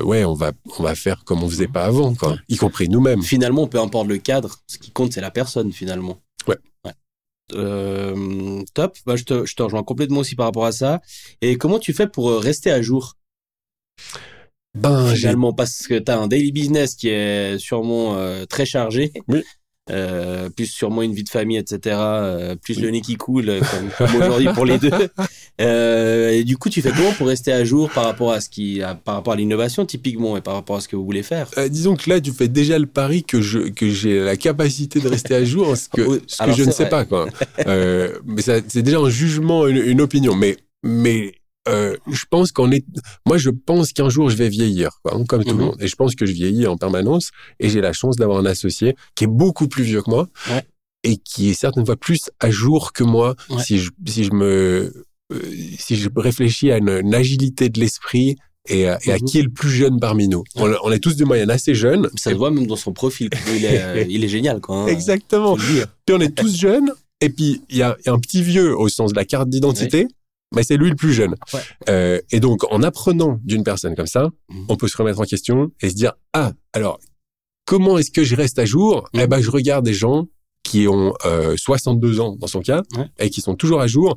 [0.02, 3.22] ouais, on va, on va faire comme on faisait pas avant, quoi, y compris nous-mêmes.
[3.22, 6.18] Finalement, peu importe le cadre, ce qui compte, c'est la personne, finalement.
[6.46, 6.56] Ouais.
[7.54, 8.96] Euh, top.
[9.06, 11.00] Bah, je, te, je te rejoins complètement aussi par rapport à ça.
[11.40, 13.16] Et comment tu fais pour euh, rester à jour?
[14.74, 19.12] Ben, Finalement, parce que tu as un daily business qui est sûrement euh, très chargé.
[19.28, 19.42] Oui.
[19.90, 23.60] Euh, plus sûrement une vie de famille, etc., euh, plus le nez qui coule, euh,
[23.60, 24.90] comme, comme aujourd'hui pour les deux.
[25.60, 28.48] Euh, et du coup, tu fais comment pour rester à jour par rapport à ce
[28.48, 31.22] qui, à- par rapport à l'innovation typiquement et par rapport à ce que vous voulez
[31.22, 31.48] faire?
[31.68, 35.08] Disons que là, tu fais déjà le pari que je que j'ai la capacité de
[35.08, 37.04] rester à jour, ce que, ce que je ne sais pas.
[37.04, 37.26] Quoi.
[37.66, 40.34] Mais c'est déjà un jugement, une, une opinion.
[40.34, 41.32] Mais mais
[41.70, 42.84] euh, je pense qu'on est.
[43.26, 45.58] Moi, je pense qu'un jour, je vais vieillir, quoi, hein, comme tout Mhm.
[45.58, 45.76] le monde.
[45.80, 47.30] Et je pense que je vieillis en permanence.
[47.60, 50.64] Et j'ai la chance d'avoir un associé qui est beaucoup plus vieux que moi Ouais.
[51.04, 53.34] et qui est certaines fois plus à jour que moi.
[53.48, 53.62] Ouais.
[53.62, 54.92] Si je si je me
[55.32, 55.38] euh,
[55.78, 58.36] si je réfléchis à une, une agilité de l'esprit
[58.68, 59.22] et, à- et à Mhm.
[59.24, 60.42] qui est le plus jeune parmi nous.
[60.56, 62.10] On, on est tous de moyenne assez jeunes.
[62.16, 63.30] Ça se voit même dans son profil.
[63.56, 64.82] Il est, euh, il est génial, quoi.
[64.82, 64.86] hein.
[64.88, 65.56] Exactement.
[65.56, 66.90] Puis on est tous jeunes.
[67.22, 69.24] Et puis il y a, il y a un petit vieux au sens de la
[69.24, 70.08] carte d'identité.
[70.54, 71.34] Mais c'est lui le plus jeune.
[71.54, 71.60] Ouais.
[71.88, 74.66] Euh, et donc, en apprenant d'une personne comme ça, Mhm.
[74.68, 76.98] on peut se remettre en question et se dire ah alors
[77.66, 79.08] comment est-ce que je reste à jour?
[79.14, 80.26] Eh ben, je regarde des gens
[80.64, 83.06] qui ont euh, 62 ans dans son cas Ouais.
[83.18, 84.16] et qui sont toujours à jour.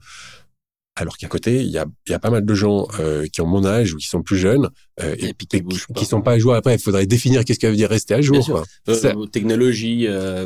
[0.95, 3.47] Alors qu'à côté, il y a, y a pas mal de gens euh, qui ont
[3.47, 4.69] mon âge ou qui sont plus jeunes
[5.01, 5.63] euh, Et puis qui
[5.95, 6.53] qui sont pas à jour.
[6.53, 8.45] Après, il faudrait définir qu'est-ce que veut dire rester à jour.
[8.45, 8.63] Quoi.
[8.89, 10.05] Euh, Ça- technologie.
[10.07, 10.45] euh,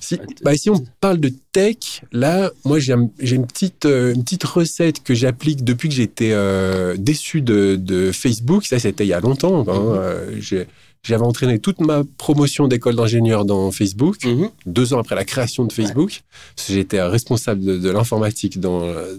[0.00, 4.12] Si, att- bah, si on parle de tech, là, moi, j'ai un- une petite, euh,
[4.12, 8.66] une petite recette que j'applique depuis que j'étais euh, déçu de, de Facebook.
[8.66, 9.60] Ça, c'était il y a longtemps.
[9.68, 9.94] hein.
[9.98, 10.66] Euh, j'ai-
[11.06, 14.50] J'avais entraîné toute ma promotion d'école d'ingénieur dans Facebook, Mhm.
[14.66, 16.22] deux ans après la création de Facebook.
[16.68, 19.14] J'étais responsable de, de l'informatique dans, euh,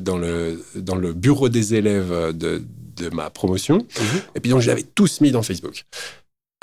[0.00, 2.62] dans, le, dans le bureau des élèves de,
[2.96, 3.78] de ma promotion.
[3.78, 4.20] Mhm.
[4.36, 5.84] Et puis donc, je l'avais tous mis dans Facebook.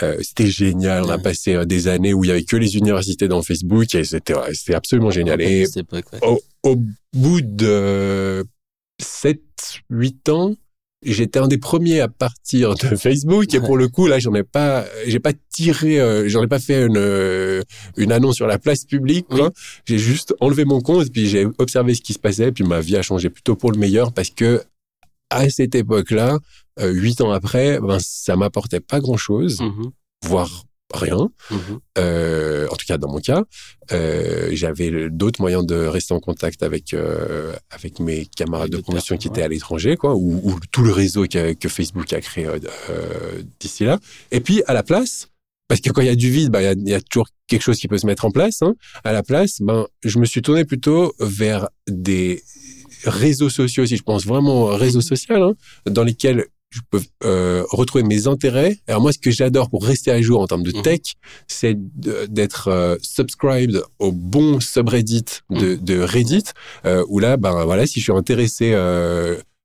[0.03, 1.03] Euh, c'était génial.
[1.05, 3.93] On a passé euh, des années où il y avait que les universités dans Facebook
[3.95, 5.41] et c'était ouais, absolument génial.
[5.41, 6.19] Et À cette époque, ouais.
[6.21, 6.75] au, au
[7.13, 8.45] bout de
[9.01, 9.39] 7,
[9.89, 10.55] 8 ans,
[11.13, 14.43] j'étais un des premiers à partir de Facebook et pour le coup là j'en ai
[14.43, 17.61] pas j'ai pas tiré euh, j'en ai pas fait une euh,
[17.97, 19.51] une annonce sur la place publique quoi.
[19.85, 22.97] J'ai juste enlevé mon compte puis j'ai observé ce qui se passait puis ma vie
[22.97, 24.61] a changé plutôt pour le meilleur parce que
[25.31, 26.37] à cette époque-là,
[26.79, 29.89] euh, huit ans après, ben, ça m'apportait pas grand-chose, Mhm.
[30.25, 31.29] voire rien.
[31.51, 31.79] Mhm.
[31.97, 33.43] Euh, en tout cas, dans mon cas,
[33.91, 39.17] euh, j'avais d'autres moyens de rester en contact avec euh, avec mes camarades de promotion
[39.17, 42.45] qui étaient à l'étranger, quoi, ou, ou tout le réseau que, que Facebook a créé
[42.45, 43.99] euh, euh, d'ici là.
[44.31, 45.29] Et puis à la place,
[45.67, 47.01] parce que quand il y a du vide, ben, il y, a, il y a
[47.01, 48.61] toujours quelque chose qui peut se mettre en place.
[48.61, 48.75] Hein.
[49.03, 52.43] À la place, ben, je me suis tourné plutôt vers des
[53.05, 55.53] réseaux sociaux, si je pense vraiment au réseau social, hein,
[55.85, 58.77] dans lesquels je peux euh, retrouver mes intérêts.
[58.87, 60.81] Alors moi, ce que j'adore pour rester à jour en termes de Mhm.
[60.81, 60.99] tech,
[61.47, 61.75] c'est
[62.29, 66.43] d'être euh, subscribed au bon subreddit de, de Reddit,
[66.85, 68.73] euh, où là, ben voilà, si je suis intéressé,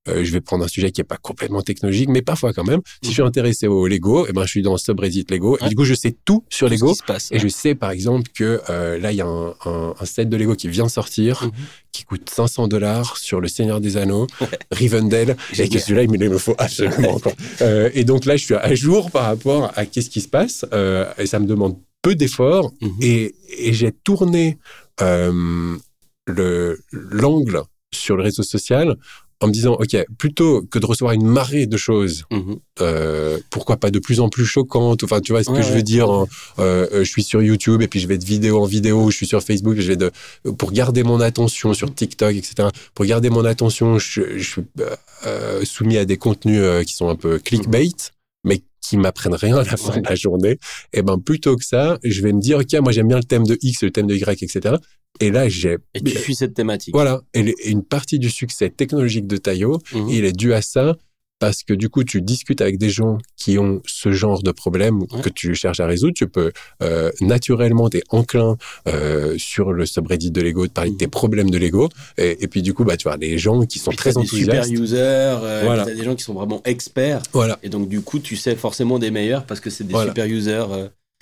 [0.08, 2.80] euh, je vais prendre un sujet qui est pas complètement technologique, mais parfois quand même.
[3.02, 5.68] Si je suis intéressé au Lego, et ben je suis dans le subreddit Lego, et
[5.68, 6.92] du coup je sais tout sur Tout ce Lego.
[6.92, 7.28] qui se passe.
[7.32, 10.28] Et je sais par exemple que euh, là, il y a un, un, un set
[10.30, 11.50] de Lego qui vient de sortir, Mhm.
[11.92, 14.26] qui coûte 500 dollars sur le Seigneur des Anneaux,
[14.70, 17.18] Rivendell, et que celui-là, il me faut absolument.
[17.18, 17.32] quoi.
[17.60, 20.64] Euh, et donc là, je suis à jour par rapport à qu'est-ce qui se passe,
[21.18, 22.90] et ça me demande peu d'efforts, Mhm.
[23.02, 24.56] et, et j'ai tourné
[26.26, 28.96] le l'angle sur le réseau social
[29.42, 32.56] en me disant, OK, plutôt que de recevoir une marée de choses Mhm.
[32.82, 35.02] euh, pourquoi pas de plus en plus choquantes?
[35.04, 36.10] Enfin, tu vois ce Ouais, que je veux dire.
[36.10, 36.26] hein.
[36.58, 39.10] Euh, euh, je suis sur YouTube et puis je vais de vidéo en vidéo.
[39.10, 39.76] Je suis sur Facebook.
[39.78, 40.10] Je vais de
[40.58, 42.68] pour garder mon attention sur TikTok, etc.
[42.94, 44.62] Pour garder mon attention, je, je suis
[45.26, 47.88] euh, soumis à des contenus euh, qui sont un peu clickbait, mais
[48.80, 50.00] qui m'apprennent rien à la fin Ouais.
[50.00, 50.58] de la journée.
[50.92, 53.44] Et ben plutôt que ça, je vais me dire ok, moi j'aime bien le thème
[53.46, 54.76] de X, le thème de Y, etc.
[55.20, 56.94] Et là j'ai Et tu suis cette thématique.
[56.94, 57.20] voilà.
[57.34, 60.08] Et une partie du succès technologique de Tayo, Mhm.
[60.08, 60.96] il est dû à ça
[61.40, 65.00] parce que du coup, tu discutes avec des gens qui ont ce genre de problème
[65.02, 65.20] Ouais.
[65.22, 66.12] que tu cherches à résoudre.
[66.14, 70.96] Tu peux euh, naturellement, t'es enclin euh, sur le subreddit de Lego de parler de
[70.96, 71.10] tes Mhm.
[71.10, 71.88] problèmes de Lego.
[72.18, 74.20] Et, et puis du coup, bah, tu as des gens qui sont Puis très t'as
[74.20, 74.70] des super enthousiastes.
[74.82, 74.96] users,
[75.42, 75.84] euh, Voilà.
[75.86, 77.22] des gens qui sont vraiment experts.
[77.32, 77.58] Voilà.
[77.64, 80.10] Et donc, du coup, tu sais forcément des meilleurs parce que c'est des Voilà.
[80.10, 80.64] super users.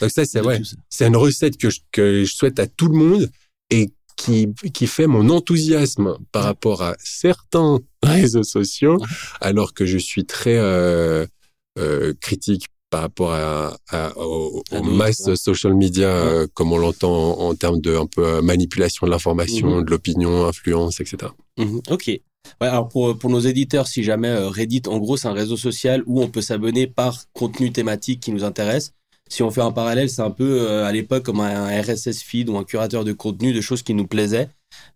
[0.01, 0.61] Donc ça, c'est ouais,
[1.01, 3.31] une recette que je, que je souhaite à tout le monde
[3.71, 8.99] et qui, qui fait mon enthousiasme par rapport à certains réseaux sociaux,
[9.41, 11.25] alors que je suis très euh,
[11.79, 17.49] euh, critique par rapport à, à- aux, masses social media, euh, comme on l'entend en,
[17.51, 19.85] en termes de un peu manipulation de l'information, Mhm.
[19.85, 21.33] de l'opinion, influence, etc.
[21.59, 22.07] Mhm, Ok.
[22.63, 26.03] Ouais, alors pour, pour nos éditeurs, si jamais Reddit, en gros, c'est un réseau social
[26.07, 28.93] où on peut s'abonner par contenu thématique qui nous intéresse.
[29.29, 32.49] Si on fait un parallèle, c'est un peu euh, à l'époque comme un RSS feed
[32.49, 34.49] ou un curateur de contenu, de choses qui nous plaisaient.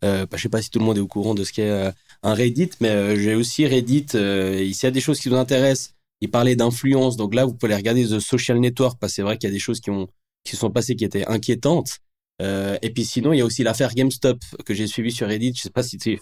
[0.05, 1.71] Euh, bah, je sais pas si tout le monde est au courant de ce qu'est
[1.71, 1.91] euh,
[2.23, 4.07] un Reddit, mais euh, j'ai aussi Reddit.
[4.11, 7.17] S'il y a des choses qui vous intéressent, il parlait d'influence.
[7.17, 9.53] Donc là, vous pouvez aller regarder The Social Network parce que c'est vrai qu'il y
[9.53, 10.09] a des choses qui ont
[10.45, 11.99] qui sont passées qui étaient inquiétantes.
[12.41, 15.53] Et puis sinon, il y a aussi l'affaire GameStop que j'ai suivie sur Reddit.
[15.55, 16.19] Je sais pas si tu,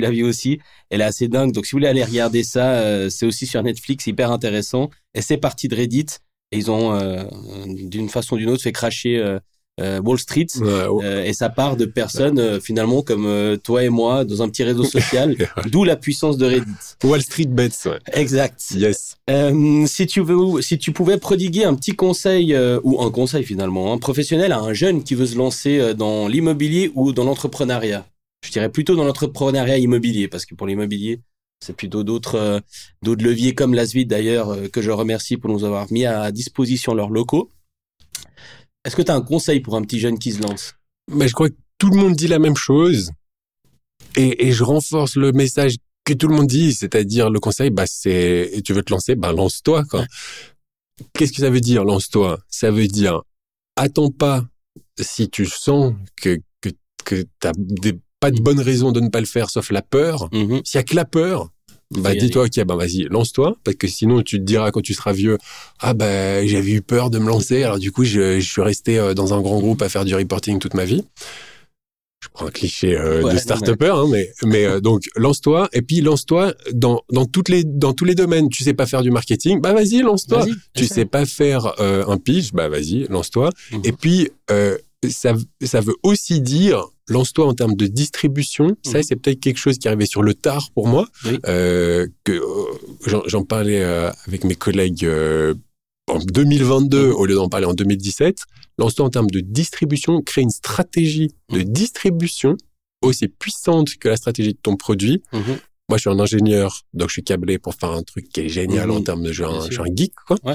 [0.00, 0.60] l'as vu aussi.
[0.90, 1.52] Elle est assez dingue.
[1.52, 4.90] Donc si vous voulez aller regarder ça, c'est aussi sur Netflix, hyper intéressant.
[5.14, 6.18] Et c'est parti de Reddit.
[6.52, 7.24] Et ils ont, euh,
[7.66, 9.38] d'une façon ou d'une autre, fait cracher euh,
[9.80, 10.46] euh, Wall Street.
[10.60, 14.48] Euh, et ça part de personnes euh, finalement comme euh, toi et moi dans un
[14.48, 15.36] petit réseau social,
[15.70, 16.72] d'où la puissance de Reddit.
[17.04, 17.98] Wall Street Bets, ouais.
[18.12, 18.60] Exact.
[18.74, 19.16] Yes.
[19.28, 23.44] Euh, si tu veux, si tu pouvais prodiguer un petit conseil euh, ou un conseil
[23.44, 28.06] finalement, un professionnel à un jeune qui veut se lancer dans l'immobilier ou dans l'entrepreneuriat,
[28.44, 31.20] je dirais plutôt dans l'entrepreneuriat immobilier parce que pour l'immobilier,
[31.60, 32.60] c'est plutôt d'autres euh,
[33.02, 36.94] d'autres leviers comme l'Asvid d'ailleurs euh, que je remercie pour nous avoir mis à disposition
[36.94, 37.50] leurs locaux.
[38.84, 40.74] Est-ce que tu as un conseil pour un petit jeune qui se lance?
[41.10, 43.10] Mais je crois que tout le monde dit la même chose.
[44.16, 47.84] Et, et je renforce le message que tout le monde dit, c'est-à-dire le conseil, bah
[47.86, 49.82] c'est, tu veux te lancer, bah lance-toi.
[51.12, 52.38] Qu'est-ce que ça veut dire, lance-toi?
[52.48, 53.22] Ça veut dire,
[53.74, 54.46] attends pas
[54.98, 56.70] si tu sens que que
[57.04, 60.28] que t'as des, pas de bonne raison de ne pas le faire, sauf la peur.
[60.32, 60.62] Mhm.
[60.64, 61.50] S'il y a que la peur,
[61.90, 65.12] bah dis-toi, ok, bah vas-y, lance-toi, parce que sinon tu te diras quand tu seras
[65.12, 65.38] vieux,
[65.78, 68.98] ah bah j'avais eu peur de me lancer, alors du coup je, je suis resté
[68.98, 71.04] euh, dans un grand groupe à faire du reporting toute ma vie.
[72.24, 75.82] Je prends un cliché euh, Ouais, de start-upper, hein, mais mais euh, donc lance-toi et
[75.82, 78.48] puis lance-toi dans dans toutes les dans tous les domaines.
[78.48, 80.40] Tu sais pas faire du marketing, bah vas-y, lance-toi.
[80.40, 83.50] Vas-y, Tu sais pas faire euh, un pitch, bah vas-y, lance-toi.
[83.70, 83.80] Mhm.
[83.84, 84.30] Et puis,
[85.08, 88.76] ça, ça veut aussi dire, lance-toi en termes de distribution.
[88.84, 89.02] Ça, Mhm.
[89.04, 91.08] c'est peut-être quelque chose qui arrivait sur le tard pour moi.
[91.24, 91.38] Oui.
[91.46, 95.54] Euh, que euh, j'en- parlais euh, avec mes collègues euh,
[96.08, 97.12] en 2022 Mhm.
[97.14, 98.38] au lieu d'en parler en 2017.
[98.78, 100.20] Lance-toi en termes de distribution.
[100.22, 102.56] Crée une stratégie de distribution
[103.02, 105.22] aussi puissante que la stratégie de ton produit.
[105.32, 105.58] Mhm.
[105.88, 108.48] Moi, je suis un ingénieur, donc je suis câblé pour faire un truc qui est
[108.48, 108.96] génial Mhm.
[108.96, 110.54] en termes de je suis un, je suis un geek, quoi Ouais.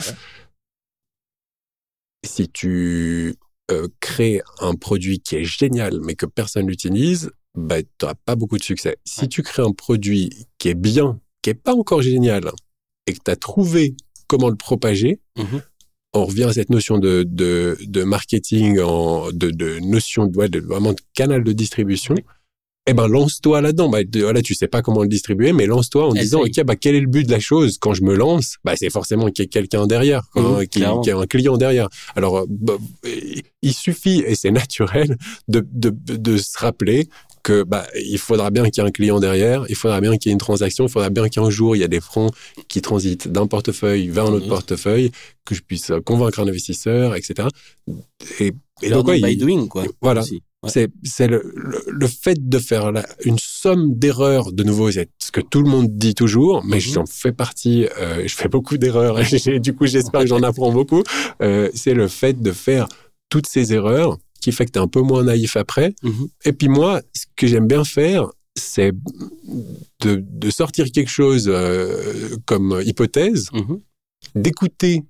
[2.25, 3.35] si tu
[3.69, 8.35] euh, crées un produit qui est génial mais que personne n'utilise, bah, tu n'auras pas
[8.35, 8.97] beaucoup de succès.
[9.05, 12.49] Si tu crées un produit qui est bien, qui est pas encore génial,
[13.07, 13.95] et que tu as trouvé
[14.27, 15.61] comment le propager, Mhm.
[16.13, 20.49] on revient à cette notion de, de, de marketing, en, de, de notion de, ouais,
[20.49, 22.15] de vraiment de canal de distribution.
[22.15, 22.23] Oui.
[22.91, 23.87] Eh ben, lance-toi là-dedans.
[23.87, 26.59] Bah, voilà, tu sais pas comment le distribuer, mais lance-toi en disant, Essaye.
[26.63, 27.77] OK, bah, quel est le but de la chose?
[27.79, 30.59] Quand je me lance, bah, c'est forcément qu'il y ait quelqu'un derrière, quoi, Mhm, hein,
[30.65, 30.99] qui, clairement.
[31.01, 31.87] qui a un client derrière.
[32.17, 32.73] Alors, euh, bah,
[33.61, 35.15] il suffit, et c'est naturel,
[35.47, 37.07] de, de, de se rappeler
[37.43, 40.29] que, bah, il faudra bien qu'il y ait un client derrière, il faudra bien qu'il
[40.29, 42.29] y ait une transaction, il faudra bien qu'un jour, il y a des fonds
[42.67, 44.49] qui transitent d'un portefeuille vers un autre Mhm.
[44.49, 45.11] portefeuille,
[45.45, 47.47] que je puisse convaincre un investisseur, etc.
[48.39, 49.83] Et, et donc, ouais, by il- doing, quoi.
[50.01, 50.21] voilà.
[50.21, 50.41] aussi.
[50.63, 50.69] Ouais.
[50.69, 55.09] c'est c'est le, le, le fait de faire la- une somme d'erreurs, de nouveau, c'est
[55.17, 56.81] ce que tout le monde dit toujours, mais Mhm.
[56.81, 59.17] j'en fais partie, euh, je fais beaucoup d'erreurs,
[59.55, 61.01] et du coup j'espère que j'en apprends beaucoup,
[61.41, 62.87] euh, c'est le fait de faire
[63.29, 65.93] toutes ces erreurs qui fait que tu es un peu moins naïf après.
[66.03, 66.27] Mhm.
[66.45, 68.27] Et puis moi, ce que j'aime bien faire,
[68.57, 68.91] c'est
[70.01, 73.79] de, de sortir quelque chose euh, comme hypothèse, Mhm.
[74.35, 75.03] d'écouter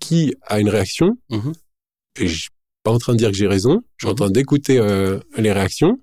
[0.00, 1.52] qui a une réaction, Mhm.
[2.18, 2.50] et je suis
[2.82, 4.16] pas en train de dire que j'ai raison, je suis en Mhm.
[4.16, 6.00] train d'écouter euh, les réactions.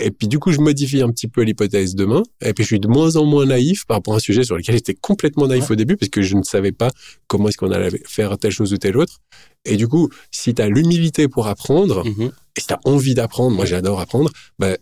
[0.00, 2.22] Et puis du coup, je modifie un petit peu l'hypothèse demain.
[2.44, 4.56] Et puis je suis de moins en moins naïf par rapport à un sujet sur
[4.56, 5.72] lequel j'étais complètement naïf Ouais.
[5.72, 6.90] au début parce que je ne savais pas
[7.28, 9.20] comment est-ce qu'on allait faire telle chose ou telle autre.
[9.64, 12.30] Et du coup, si tu as l'humilité pour apprendre Mhm.
[12.56, 14.76] et si tu as envie d'apprendre, moi j'adore apprendre, bah,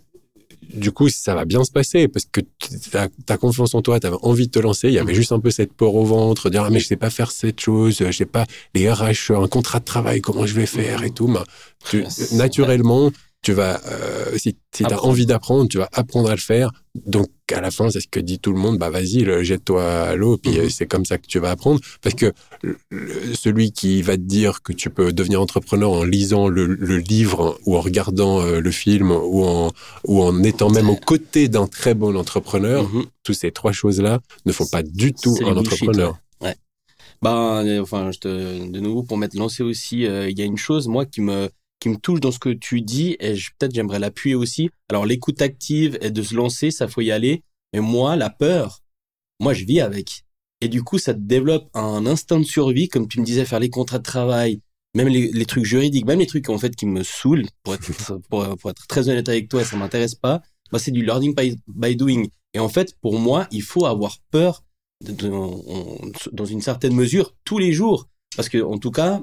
[0.75, 4.07] du coup, ça va bien se passer parce que tu as, confiance en toi, tu
[4.09, 4.89] avais envie de te lancer.
[4.89, 5.17] Il y avait Mhm.
[5.17, 7.61] juste un peu cette peur au ventre, dire ah, mais je sais pas faire cette
[7.61, 11.11] chose, je sais pas les RH, un contrat de travail, comment je vais faire et
[11.11, 11.29] tout.
[11.29, 11.39] Mais
[11.89, 12.33] tu, Yes.
[12.33, 16.41] naturellement, tu vas, euh, si, si tu as envie d'apprendre, tu vas apprendre à le
[16.41, 16.71] faire.
[17.07, 20.17] Donc, à la fin, c'est ce que dit tout le monde, bah vas-y, jette-toi à
[20.17, 20.59] l'eau, puis Mhm.
[20.65, 21.81] euh, c'est comme ça que tu vas apprendre.
[22.03, 22.77] Parce que le-
[23.35, 27.59] celui qui va te dire que tu peux devenir entrepreneur en lisant le, le livre
[27.65, 29.71] ou en regardant euh, le film ou en,
[30.05, 33.05] ou en étant même aux côtés d'un très bon entrepreneur, Mhm.
[33.23, 36.19] toutes ces trois choses-là ne font pas du tout un du bullshit, entrepreneur.
[36.41, 36.49] ouais.
[36.49, 36.57] Ouais.
[37.23, 38.29] Ben, enfin, je te,
[38.71, 41.49] de nouveau, pour m'être lancé aussi, euh, il y a une chose, moi, qui me,
[41.81, 44.71] qui me touche dans ce que tu dis, et peut-être j'aimerais l'appuyer aussi.
[44.91, 47.43] Alors, l'écoute active et de se lancer, ça faut y aller.
[47.73, 48.81] Mais moi, la peur,
[49.41, 50.25] moi, je vis avec.
[50.61, 53.61] Et du coup, ça te développe un instinct de survie, comme tu me disais, faire
[53.61, 54.61] les contrats de travail,
[54.95, 58.19] même les, les trucs juridiques, même les trucs, en fait, qui me saoulent, pour être,
[58.29, 60.43] pour, pour être très honnête avec toi, ça m'intéresse pas.
[60.73, 62.25] Moi, c'est du learning by, by doing.
[62.55, 64.65] Et en fait, pour moi, il faut avoir peur
[65.05, 68.09] de- de- on- dans une certaine mesure tous les jours.
[68.35, 69.23] Parce que, en tout cas,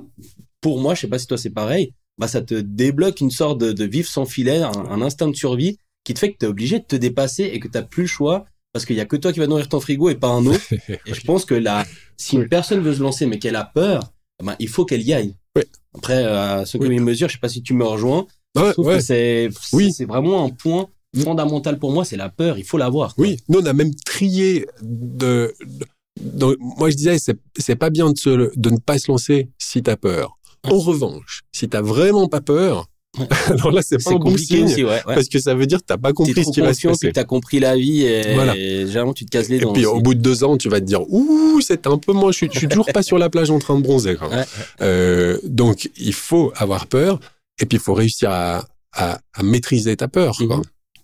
[0.62, 3.60] pour moi, je sais pas si toi c'est pareil, bah, ça te débloque une sorte
[3.60, 6.46] de, de vivre sans filet, un, un instinct de survie qui te fait que tu
[6.46, 9.06] es obligé de te dépasser et que tu plus le choix parce qu'il y a
[9.06, 10.62] que toi qui va nourrir ton frigo et pas un autre.
[10.90, 11.86] et je pense que là,
[12.18, 14.12] si une personne veut se lancer mais qu'elle a peur,
[14.44, 15.36] ben, il faut qu'elle y aille.
[15.56, 15.64] Oui.
[15.94, 16.90] Après, à ce que Oui.
[16.90, 18.28] mes mesures, je sais pas si tu me rejoins.
[18.56, 18.98] je Ouais, trouve ouais.
[18.98, 19.92] que c'est Oui.
[19.94, 20.88] c'est vraiment un point
[21.24, 22.58] fondamental pour moi, c'est la peur.
[22.58, 23.14] Il faut l'avoir.
[23.18, 25.54] Oui, nous on a même trié de.
[25.66, 25.86] de-
[26.22, 29.50] de- moi je disais c'est c'est pas bien de se de ne pas se lancer
[29.58, 30.38] si t'as peur.
[30.72, 32.88] En revanche, si t'as vraiment pas peur,
[33.48, 34.90] alors là c'est pas un bon compliqué signe aussi, ouais.
[34.90, 35.16] ouais.
[35.16, 37.08] parce que ça veut dire que t'as pas compris ce qui va se passer.
[37.08, 38.56] que t'as compris la vie et, Voilà.
[38.58, 39.72] et généralement tu te casses les Et dents.
[39.72, 39.96] puis aussi.
[39.98, 42.38] au bout de deux ans, tu vas te dire ouh c'est un peu moi, je
[42.38, 44.18] suis, je suis toujours pas sur la plage en train de bronzer.
[44.22, 44.44] Ouais.
[44.82, 47.20] Euh, donc il faut avoir peur
[47.62, 50.36] et puis il faut réussir à, à, à maîtriser ta peur.
[50.38, 50.58] Quoi.
[50.58, 50.64] Mhm.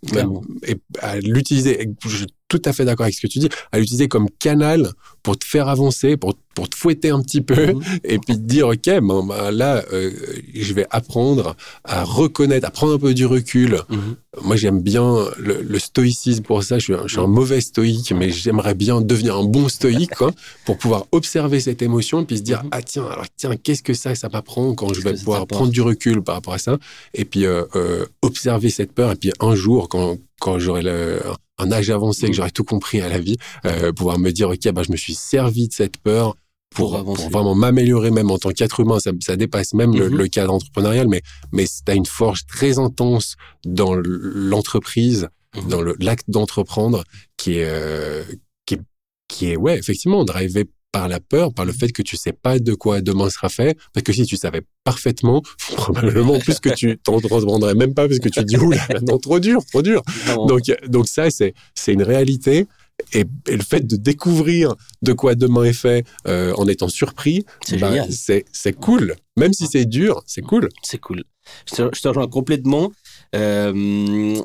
[0.09, 0.41] Clairement.
[0.67, 3.79] et à l'utiliser, et je tout à fait d'accord avec ce que tu dis, à
[3.79, 4.91] l'utiliser comme canal
[5.23, 7.81] pour te faire avancer, pour, pour te fouetter un petit peu, Mhm.
[8.03, 10.11] et puis te dire, OK, bon, bah, là, euh,
[10.53, 13.79] je vais apprendre à reconnaître, à prendre un peu du recul.
[13.89, 14.15] Mhm.
[14.43, 15.05] Moi, j'aime bien
[15.37, 16.77] le, le stoïcisme pour ça.
[16.79, 20.15] Je suis, un, je suis un mauvais stoïque, mais j'aimerais bien devenir un bon stoïque,
[20.15, 20.31] quoi,
[20.65, 22.69] pour pouvoir observer cette émotion, puis se dire, Mhm.
[22.73, 25.81] ah tiens, alors tiens, qu'est-ce que ça, ça m'apprend quand je vais pouvoir prendre du
[25.81, 26.77] recul par rapport à ça,
[27.13, 31.19] et puis euh, euh, observer cette peur, et puis un jour, quand, quand j'aurai le,
[31.61, 34.71] un âge avancé, que j'aurai tout compris à la vie, euh, pouvoir me dire, ok,
[34.71, 36.35] bah, je me suis servi de cette peur
[36.73, 37.21] pour, Pour avancer.
[37.23, 38.99] pour vraiment m'améliorer même en tant qu'être humain.
[38.99, 40.17] Ça, ça dépasse même le, Mhm.
[40.17, 41.21] le cadre entrepreneurial, mais,
[41.51, 45.67] mais tu as une force très intense dans l'entreprise, Mhm.
[45.69, 47.03] dans l'acte d'entreprendre,
[47.37, 48.23] qui est, euh,
[48.65, 48.81] qui est,
[49.27, 52.59] qui est, ouais, effectivement, drivé par la peur, par le fait que tu sais pas
[52.59, 55.41] de quoi demain sera fait, parce que si tu savais parfaitement,
[55.75, 59.65] probablement plus que tu t'entreprendrais même pas, parce que tu dis, oula, non, trop dur,
[59.65, 60.01] trop dur.
[60.47, 62.67] Donc, donc ça, c'est, c'est une réalité.
[63.13, 67.45] Et, et le fait de découvrir de quoi demain est fait euh, en étant surpris,
[67.65, 69.15] C'est bah, c'est, c'est cool.
[69.37, 70.69] Même si c'est dur, c'est cool.
[70.83, 71.23] C'est cool.
[71.67, 72.91] Je te, je te rejoins complètement.
[73.35, 74.39] Euh,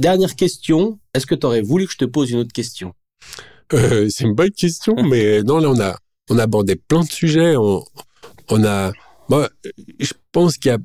[0.00, 0.98] dernière question.
[1.12, 2.94] Est-ce que tu aurais voulu que je te pose une autre question?
[3.74, 5.96] Euh, c'est une bonne question, mais non, là, on a,
[6.30, 7.56] on a abordé plein de sujets.
[7.56, 7.84] On,
[8.50, 8.92] on a,
[9.28, 9.48] moi,
[10.00, 10.78] je pense qu'il y a,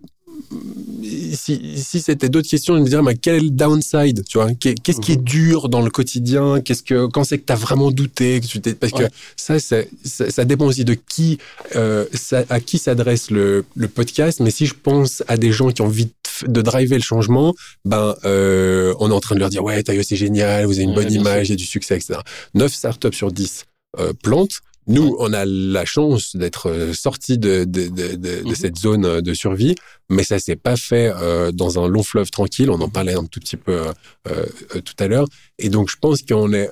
[1.33, 4.53] si, si c'était d'autres questions, je me dirais, mais quel downside, tu vois?
[4.53, 6.61] Qu'est- Qu'est-ce qui est dur dans le quotidien?
[6.61, 9.03] Qu'est-ce que, quand c'est que t'as vraiment douté, que tu parce que
[9.35, 11.37] ça, ça, ça dépend aussi de qui,
[11.75, 14.39] euh, ça- à qui s'adresse le, le podcast.
[14.39, 16.09] Mais si je pense à des gens qui ont envie
[16.47, 17.53] de, driver le changement,
[17.85, 20.83] ben, euh, on est en train de leur dire, ouais, Tayo, c'est génial, vous avez
[20.83, 22.19] une Ouais, bonne image, il y a du succès, etc.
[22.55, 23.65] 9 startups sur 10
[23.99, 24.59] euh, plantent.
[24.87, 28.55] Nous, on a la chance d'être euh, sortis de, de, de, de, de Mhm.
[28.55, 29.75] cette zone euh, de survie,
[30.09, 32.69] mais ça s'est pas fait euh, dans un long fleuve tranquille.
[32.69, 33.85] On en parlait un tout petit peu
[34.27, 34.45] euh,
[34.83, 35.27] tout à l'heure.
[35.59, 36.69] Et donc, je pense qu'on est,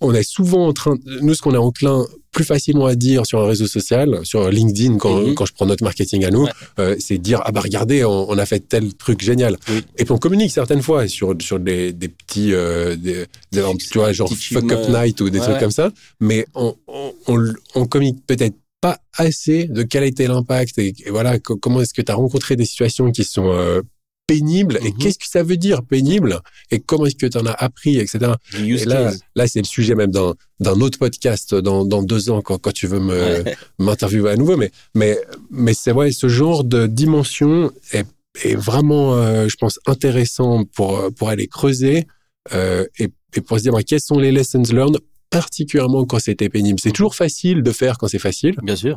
[0.00, 3.40] on est souvent en train, nous, ce qu'on est enclin plus facilement à dire sur
[3.40, 6.50] un réseau social, sur LinkedIn, quand, quand je prends notre marketing à nous, Ouais.
[6.78, 9.56] euh, c'est dire, ah bah regardez, on, on a fait tel truc génial.
[9.68, 9.82] Oui.
[9.96, 13.98] Et puis on communique certaines fois sur, sur des, des petits, euh, des, des- tu
[13.98, 15.60] vois, genre fuck up night ou des ouais, trucs ouais.
[15.60, 20.26] comme ça, mais on, on, on, on communique peut-être pas assez de quel a été
[20.26, 23.48] l'impact et, et voilà, co- comment est-ce que tu as rencontré des situations qui sont
[23.50, 23.80] euh,
[24.26, 24.98] pénibles et Mhm.
[24.98, 26.40] qu'est-ce que ça veut dire pénible?
[26.70, 28.32] Et comment est-ce que tu en as appris, etc.
[28.58, 32.40] Et là, là c'est le sujet même d'un d'un autre podcast dans, dans deux ans
[32.42, 33.56] quand, quand tu veux me Ouais.
[33.78, 34.56] m'interviewer à nouveau.
[34.56, 35.18] Mais, mais,
[35.50, 38.06] mais c'est vrai, ce genre de dimension est,
[38.42, 42.06] est vraiment, euh, je pense, intéressant pour, pour aller creuser
[42.54, 44.98] euh, et, et pour se dire bah, quels sont les lessons learned,
[45.30, 46.80] particulièrement quand c'était pénible?
[46.82, 48.54] C'est toujours facile de faire quand c'est facile.
[48.62, 48.96] Bien sûr.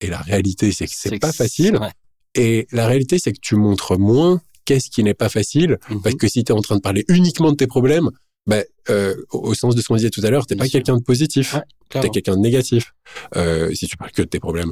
[0.00, 1.76] Et la réalité, c'est que c'est pas facile.
[1.76, 1.90] ouais.
[2.34, 5.78] Et la réalité, c'est que tu montres moins qu'est-ce qui n'est pas facile?
[5.90, 6.02] Mhm.
[6.02, 8.10] Parce que si tu es en train de parler uniquement de tes problèmes,
[8.46, 11.02] ben, euh, au sens de ce qu'on disait tout à l'heure, t'es pas quelqu'un de
[11.02, 12.92] positif Ouais, t'es quelqu'un de négatif
[13.36, 14.70] euh, si tu parles que de tes problèmes.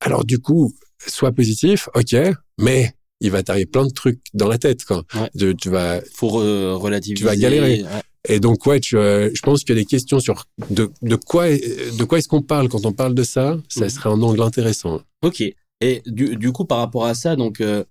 [0.00, 0.74] Alors du coup,
[1.06, 2.16] sois positif, ok,
[2.58, 5.30] mais il va t'arriver plein de trucs dans la tête Ouais.
[5.38, 7.18] tu, tu vas Faut re- relativiser.
[7.20, 7.82] Tu vas galérer.
[7.84, 7.88] Ouais.
[8.28, 12.02] et donc ouais, tu, euh, je pense que des questions sur de, de quoi de
[12.04, 13.90] quoi est-ce qu'on parle quand on parle de ça, ça Mhm.
[13.90, 15.00] serait un angle intéressant.
[15.22, 15.44] Ok.
[15.80, 17.84] Et du, du coup, par rapport à ça, donc, euh,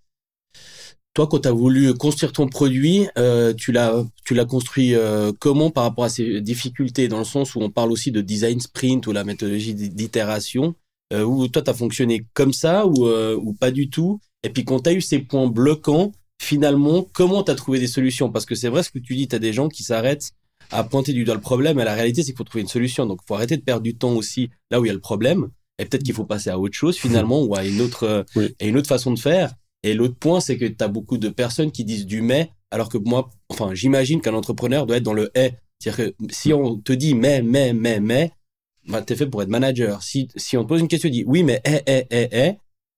[1.13, 5.31] toi, quand tu as voulu construire ton produit, euh, tu l'as tu l'as construit euh,
[5.39, 7.07] comment par rapport à ces difficultés?
[7.09, 10.73] Dans le sens où on parle aussi de design sprint ou la méthodologie d'i- d'itération,
[11.13, 14.19] euh, où toi, tu as fonctionné comme ça ou, euh, ou pas du tout?
[14.43, 17.87] Et puis, quand tu as eu ces points bloquants, finalement, comment tu as trouvé des
[17.87, 18.31] solutions?
[18.31, 20.31] Parce que c'est vrai ce que tu dis, tu as des gens qui s'arrêtent
[20.71, 23.05] à pointer du doigt le problème, et la réalité, c'est qu'il faut trouver une solution.
[23.05, 24.99] Donc, il faut arrêter de perdre du temps aussi là où il y a le
[25.01, 25.49] problème.
[25.77, 28.55] Et peut-être qu'il faut passer à autre chose finalement ou à une autre, euh, Oui.
[28.61, 29.51] à une autre façon de faire.
[29.83, 32.89] Et l'autre point, c'est que tu as beaucoup de personnes qui disent du mais, alors
[32.89, 35.51] que moi, enfin, j'imagine qu'un entrepreneur doit être dans le et.
[35.79, 38.31] C'est-à-dire que si on te dit mais, mais, mais, mais,
[38.87, 40.03] bah, t'es fait pour être manager.
[40.03, 42.51] Si, si on te pose une question, dit oui, mais eh, eh, eh, eh,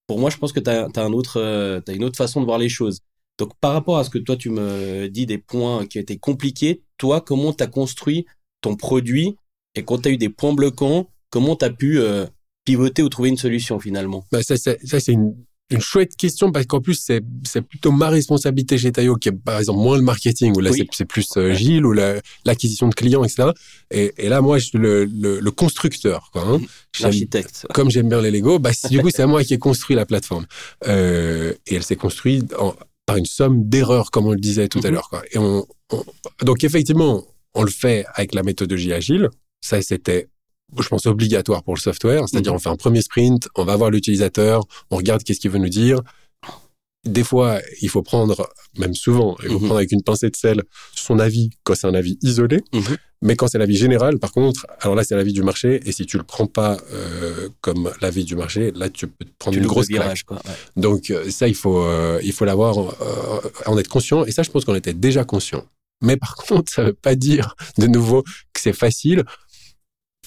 [0.07, 0.89] pour moi, je pense que tu as,
[1.37, 2.99] euh, une autre façon de voir les choses.
[3.39, 6.83] Donc, par rapport à ce que toi, tu me dis des points qui étaient compliqués,
[6.97, 8.25] toi, comment tu as construit
[8.61, 9.37] ton produit
[9.75, 12.27] et quand tu as eu des points bloquants, comment tu as pu euh,
[12.63, 14.23] pivoter ou trouver une solution finalement?
[14.31, 15.35] Bah, ça, ça c'est une
[15.73, 19.31] une chouette question parce qu'en plus c'est c'est plutôt ma responsabilité chez Tayo qui est
[19.31, 20.87] par exemple moins le marketing où là Oui.
[20.91, 23.49] c'est plus euh, Gilles ou la- l'acquisition de clients etc
[23.91, 26.59] et, et là moi je suis le, le, le constructeur quoi hein.
[26.93, 27.65] J'aime- L'architecte.
[27.73, 30.45] comme j'aime bien les Lego bah du coup c'est moi qui ai construit la plateforme
[30.87, 34.79] euh, et elle s'est construite en- par une somme d'erreurs comme on le disait tout
[34.83, 34.93] à Mhm.
[34.93, 36.05] l'heure quoi et on, on-
[36.45, 39.29] donc effectivement on le fait avec la méthodologie agile
[39.61, 40.27] ça c'était
[40.81, 42.57] je pense obligatoire pour le software, c'est-à-dire Mhm.
[42.57, 45.69] on fait un premier sprint, on va voir l'utilisateur, on regarde qu'est-ce qu'il veut nous
[45.69, 45.99] dire.
[47.05, 49.59] Des fois, il faut prendre, même souvent, il faut Mhm.
[49.65, 50.63] prendre avec une pincée de sel
[50.95, 52.95] son avis quand c'est un avis isolé, Mhm.
[53.21, 56.05] mais quand c'est l'avis général, par contre, alors là c'est l'avis du marché, et si
[56.05, 59.61] tu le prends pas euh, comme l'avis du marché, là tu peux te prendre Tu
[59.61, 60.01] une grosse claque.
[60.01, 60.37] virage, quoi.
[60.45, 60.53] ouais.
[60.77, 64.23] Donc euh, ça, il faut, euh, il faut l'avoir, euh, en être conscient.
[64.23, 65.65] Et ça, je pense qu'on était déjà conscient.
[66.01, 69.25] Mais par contre, ça veut pas dire de nouveau que c'est facile.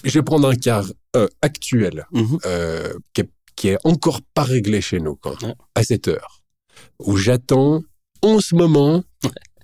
[0.03, 0.83] Je vais prendre un cas
[1.15, 2.37] euh, actuel Mhm.
[2.45, 5.53] euh, qui, est, qui est encore pas réglé chez nous, quoi, Ouais.
[5.75, 6.41] à cette heure,
[6.99, 7.81] où j'attends
[8.21, 9.03] en ce moment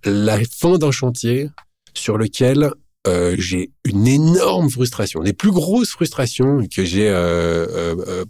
[0.06, 1.50] la fin d'un chantier
[1.94, 2.72] sur lequel
[3.06, 7.10] euh, j'ai une énorme frustration, des plus grosses frustrations que j'ai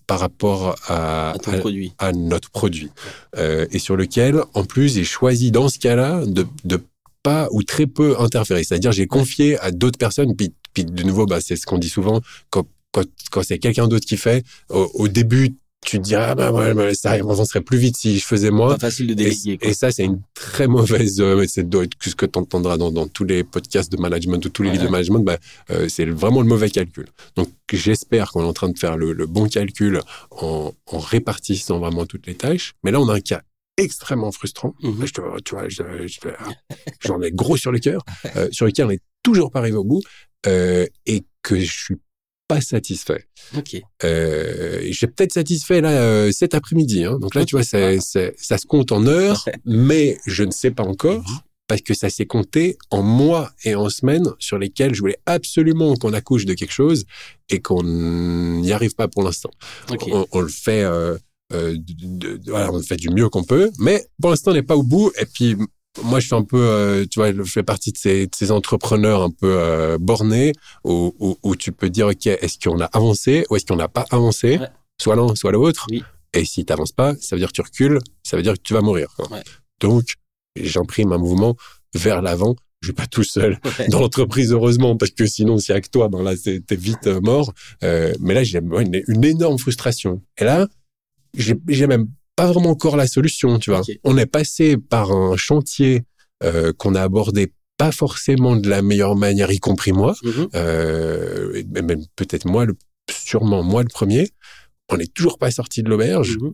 [0.08, 1.94] par rapport à, À ton à- produit.
[2.00, 2.90] à notre produit
[3.38, 6.84] et sur lequel, en plus, j'ai choisi dans ce cas-là de, de
[7.22, 8.64] pas ou très peu interférer.
[8.64, 10.36] C'est-à-dire, j'ai confié à d'autres personnes.
[10.36, 13.88] Puis, puis de nouveau, bah, c'est ce qu'on dit souvent quand, quand, quand c'est quelqu'un
[13.88, 14.44] d'autre qui fait.
[14.70, 15.56] Au, au début,
[15.86, 18.76] tu te dis ah bah ouais, bah, ça avancerait plus vite si je faisais moi.
[18.76, 19.68] Pas facile de Et, déléguer, quoi.
[19.70, 21.20] et ça, c'est une très mauvaise.
[21.20, 21.62] Euh, c'est
[22.02, 24.86] ce que tu entendras dans, dans tous les podcasts de management ou tous les livres
[24.86, 25.20] de management.
[25.20, 25.38] Bah,
[25.72, 27.08] euh, c'est vraiment le mauvais calcul.
[27.36, 30.00] Donc, j'espère qu'on est en train de faire le, le bon calcul
[30.32, 32.76] en, en répartissant vraiment toutes les tâches.
[32.86, 33.42] Mais là, on a un cas
[33.76, 34.76] extrêmement frustrant.
[34.84, 35.06] Mhm.
[35.06, 36.20] Je te- tu vois, je- je-
[37.02, 38.06] j'en ai gros sur le cœur,
[38.38, 40.02] euh, sur lequel on n'est toujours pas arrivé au bout
[40.48, 41.98] euh, et que je suis
[42.48, 43.26] pas satisfait.
[43.58, 43.82] Ok.
[44.04, 47.06] Euh, j'ai peut-être satisfait là euh, cet après-midi.
[47.06, 47.18] Hein.
[47.20, 50.72] Donc là, tu vois, c'est, c'est- ça se compte en heures, mais je ne sais
[50.72, 51.38] pas encore Mhm.
[51.68, 55.96] parce que ça s'est compté en mois et en semaines sur lesquels je voulais absolument
[55.96, 57.06] qu'on accouche de quelque chose
[57.50, 59.52] et qu'on n'y arrive pas pour l'instant.
[59.90, 60.04] Ok.
[60.12, 61.18] On, on le fait, euh,
[61.54, 64.64] euh, de- de- voilà, on fait du mieux qu'on peut, mais pour l'instant, on n'est
[64.64, 65.12] pas au bout.
[65.20, 65.56] Et puis,
[66.02, 68.52] moi, je suis un peu, euh, tu vois, je fais partie de ces, de ces
[68.52, 72.86] entrepreneurs un peu euh, bornés où, où, où tu peux dire, OK, est-ce qu'on a
[72.86, 74.58] avancé ou est-ce qu'on n'a pas avancé?
[74.58, 74.68] Ouais.
[75.00, 75.86] Soit l'un, soit l'autre.
[75.92, 76.04] Oui.
[76.34, 78.62] Et si tu n'avances pas, ça veut dire que tu recules, ça veut dire que
[78.64, 79.16] tu vas mourir.
[79.30, 79.44] Ouais.
[79.80, 80.16] Donc,
[80.60, 81.56] j'imprime un mouvement
[81.94, 82.56] vers l'avant.
[82.82, 83.88] Je vais pas tout seul Ouais.
[83.90, 87.06] dans l'entreprise, heureusement, parce que sinon, s'il y a que toi, ben là, t'es vite
[87.08, 87.54] euh, mort.
[87.82, 90.22] Mais là, j'ai une, une énorme frustration.
[90.40, 90.68] Et là,
[91.36, 93.82] j'ai même pas vraiment encore la solution, tu vois.
[94.04, 96.04] On est passé par un chantier
[96.44, 100.16] euh, qu'on a abordé pas forcément de la meilleure manière, y compris moi.
[100.24, 100.48] Mhm.
[100.56, 102.76] Euh, même peut-être moi, le,
[103.10, 104.30] sûrement moi le premier.
[104.90, 106.38] On n'est toujours pas sorti de l'auberge.
[106.38, 106.54] Mhm.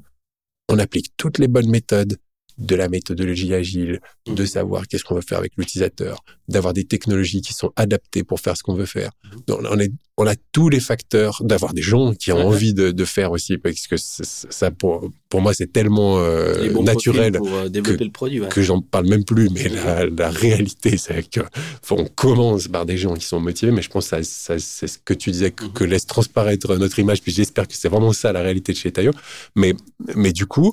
[0.69, 2.17] On applique toutes les bonnes méthodes
[2.59, 4.47] de la méthodologie agile, de Mhm.
[4.47, 8.55] savoir qu'est-ce qu'on veut faire avec l'utilisateur, d'avoir des technologies qui sont adaptées pour faire
[8.57, 9.11] ce qu'on veut faire.
[9.47, 12.91] Donc, on, est, on a tous les facteurs d'avoir des gens qui ont envie de,
[12.91, 17.69] de faire aussi, parce que ça, pour, pour moi, c'est tellement euh, naturel pour euh,
[17.69, 18.41] développer le produit.
[18.41, 18.49] Ouais.
[18.49, 21.41] que j'en parle même plus, mais la, la réalité, c'est que
[21.81, 24.59] faut- on commence par des gens qui sont motivés, mais je pense que ça, ça-
[24.59, 25.73] c'est ce que tu disais, que, Mhm.
[25.73, 28.91] que laisse transparaître notre image, puis j'espère que c'est vraiment ça la réalité de chez
[28.91, 29.11] Tayo.
[29.55, 29.73] Mais,
[30.15, 30.71] mais du coup,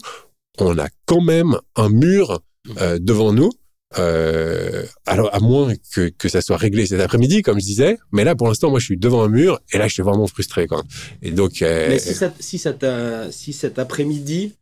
[0.59, 2.41] on a quand même un mur
[2.81, 3.51] euh, devant nous,
[3.99, 8.25] euh, alors à moins que, que ça soit réglé cet après-midi, comme je disais, mais
[8.25, 10.67] là, pour l'instant, moi, je suis devant un mur, et là, je suis vraiment frustré,
[10.67, 10.83] quoi.
[11.23, 14.53] Et donc, euh, Mais si, ça, si, ça t'a- si cet après-midi,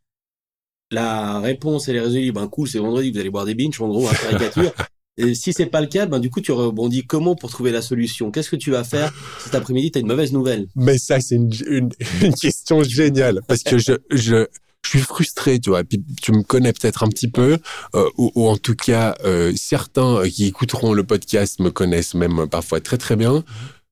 [0.91, 3.89] la réponse elle est résolue, ben cool, c'est vendredi, vous allez boire des binges, en
[3.89, 4.73] gros, hein, caricature.
[5.17, 7.83] Et si c'est pas le cas, ben du coup tu rebondis comment pour trouver la
[7.83, 8.33] solution?
[8.33, 9.93] Qu'est-ce que tu vas faire cet après-midi?
[9.93, 10.67] T'as une mauvaise nouvelle.
[10.75, 11.89] Mais ça, c'est une, une,
[12.21, 14.47] une question géniale parce que je, je,
[14.85, 15.81] je suis frustré, tu vois.
[15.81, 17.59] Et puis tu me connais peut-être un petit peu,
[17.95, 22.47] euh, ou, ou en tout cas, euh, certains qui écouteront le podcast me connaissent même
[22.49, 23.43] parfois très très bien.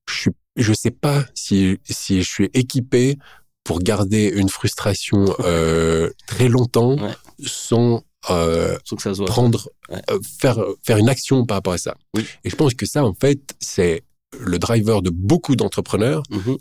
[0.09, 3.19] Je suis, je sais pas si si je suis équipé
[3.65, 7.15] pour garder une frustration euh, très longtemps Ouais.
[7.47, 9.27] sans euh, Faut que ça se voit.
[9.27, 10.01] prendre, Ouais.
[10.11, 11.97] euh, faire, faire une action par rapport à ça.
[12.15, 12.25] Oui.
[12.45, 14.03] Et je pense que ça, en fait, c'est
[14.39, 16.23] le driver de beaucoup d'entrepreneurs.
[16.31, 16.57] Mhm.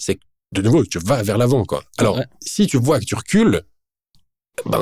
[0.53, 1.83] De nouveau, tu vas vers l'avant, quoi.
[1.97, 2.25] Alors, Ouais.
[2.45, 3.61] si tu vois que tu recules,
[4.65, 4.79] ben,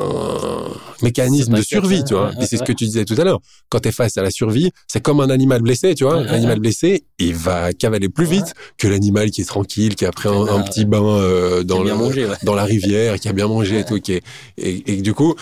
[1.02, 2.32] mécanisme de survie, tu vois.
[2.40, 3.40] Et c'est ce que tu disais tout à l'heure.
[3.68, 6.22] Quand tu es face à la survie, c'est comme un animal blessé, tu vois.
[6.22, 6.60] L'animal ouais.
[6.60, 10.46] blessé, il va cavaler plus vite que l'animal qui est tranquille, qui a pris un,
[10.48, 12.36] un petit bain euh, dans, bien le, mangé, ouais.
[12.42, 14.22] dans la rivière, qui a bien mangé et tout, qui est-
[14.58, 15.34] et, et du coup,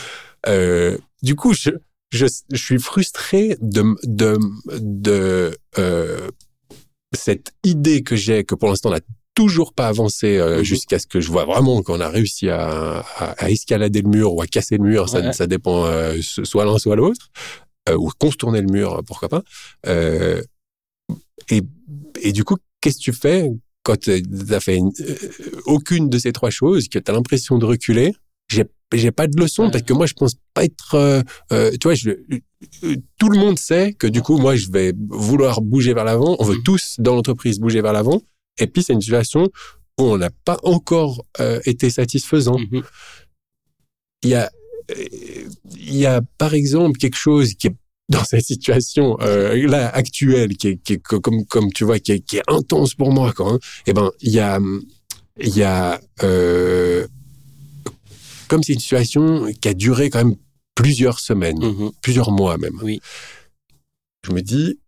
[0.46, 1.70] euh, du coup, je,
[2.12, 4.38] je, je suis frustré de, de,
[4.78, 6.28] de euh,
[7.16, 9.00] cette idée que j'ai, que pour l'instant on a
[9.42, 10.64] toujours pas avancé euh, Mhm.
[10.64, 14.34] jusqu'à ce que je vois vraiment qu'on a réussi à, à- à escalader le mur
[14.34, 15.08] ou à casser le mur.
[15.08, 15.32] Ça, Ouais.
[15.32, 17.28] ça dépend euh, so- soit l'un soit l'autre.
[17.88, 19.42] Euh, ou contourner le mur, pourquoi pas.
[19.86, 20.42] Euh,
[21.50, 21.62] et,
[22.20, 23.48] et du coup, qu'est-ce que tu fais
[23.84, 24.10] quand tu
[24.50, 25.14] as fait une- euh,
[25.66, 28.14] aucune de ces trois choses, que tu as l'impression de reculer
[28.50, 28.64] J'ai
[28.94, 29.70] j'ai pas de leçon Ouais.
[29.70, 31.20] parce que moi je pense pas être euh,
[31.52, 34.94] euh, tu vois je, euh, tout le monde sait que du coup moi je vais
[35.10, 36.62] vouloir bouger vers l'avant on veut Mhm.
[36.62, 38.22] tous dans l'entreprise bouger vers l'avant
[38.58, 39.44] et puis c'est une situation
[39.98, 42.82] où on n'a pas encore euh, été satisfaisant Mhm.
[44.24, 44.50] il y a
[44.90, 44.94] euh,
[45.76, 47.74] il y a par exemple quelque chose qui est
[48.08, 51.98] dans cette situation euh, là actuelle qui est, qui est co- comme comme tu vois
[51.98, 53.58] qui est, qui est intense pour moi hein.
[53.86, 54.58] eh ben il y a
[55.40, 57.06] il y a euh,
[58.48, 60.36] comme c'est une situation qui a duré quand même
[60.74, 61.90] plusieurs semaines Mhm.
[62.00, 63.00] plusieurs mois même Oui.
[64.26, 64.78] je me dis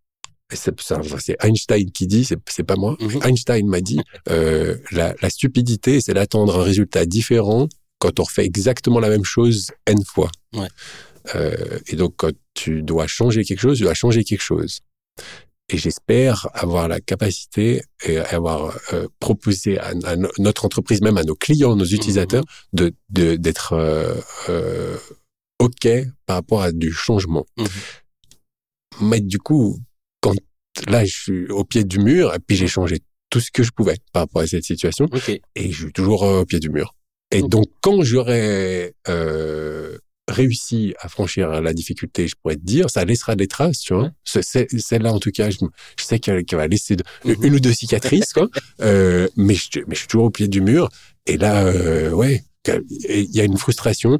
[0.56, 2.96] c'est Einstein qui dit, c'est pas moi.
[3.00, 3.20] Mhm.
[3.24, 8.44] Einstein m'a dit, euh, la, la stupidité, c'est d'attendre un résultat différent quand on refait
[8.44, 10.30] exactement la même chose n fois.
[10.54, 10.68] Ouais.
[11.34, 14.80] Euh, et donc, quand tu dois changer quelque chose, tu dois changer quelque chose.
[15.72, 21.16] Et j'espère avoir la capacité et avoir euh, proposé à, à no- notre entreprise, même
[21.18, 22.42] à nos clients, nos utilisateurs,
[22.72, 24.96] de de- d'être euh,
[25.60, 25.86] OK
[26.26, 27.46] par rapport à du changement.
[27.58, 27.66] Mhm.
[29.02, 29.78] Mais du coup,
[30.88, 32.98] là, je suis au pied du mur, et puis j'ai changé
[33.30, 35.28] tout ce que je pouvais par rapport à cette situation, Ok.
[35.54, 36.94] et je suis toujours euh, au pied du mur.
[37.32, 39.96] Et donc, quand j'aurai euh,
[40.28, 44.10] réussi à franchir la difficulté, je pourrais te dire, ça laissera des traces, tu vois.
[44.24, 45.58] Celle-là, en tout cas, je,
[45.98, 47.36] je sais qu'elle va laisser de- Mhm.
[47.44, 48.48] une ou deux cicatrices, quoi.
[48.80, 50.88] Euh, mais, je, mais je suis toujours au pied du mur.
[51.26, 54.18] Et là, euh, ouais, il y a une frustration.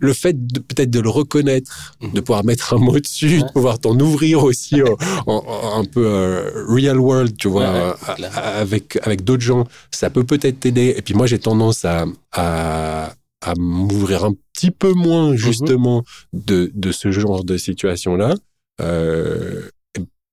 [0.00, 0.34] Le fait
[0.68, 2.12] peut-être de le reconnaître, Mhm.
[2.12, 4.96] de pouvoir mettre un mot dessus, de pouvoir t'en ouvrir aussi en,
[5.26, 9.42] en- en- un peu euh, real world, tu vois, Ouais, ouais, euh, avec avec d'autres
[9.42, 10.94] gens, ça peut peut-être t'aider.
[10.96, 14.98] Et puis moi, j'ai tendance à à, à m'ouvrir un petit peu Mhm.
[14.98, 18.34] moins justement de de ce genre de situation là.
[18.80, 19.62] Euh,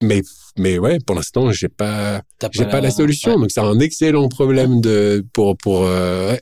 [0.04, 0.22] mais
[0.58, 2.22] mais ouais, pour l'instant, j'ai pas
[2.54, 3.32] j'ai pas la solution.
[3.32, 3.38] ouais.
[3.42, 6.42] Donc c'est un excellent problème de pour pour euh, ouais,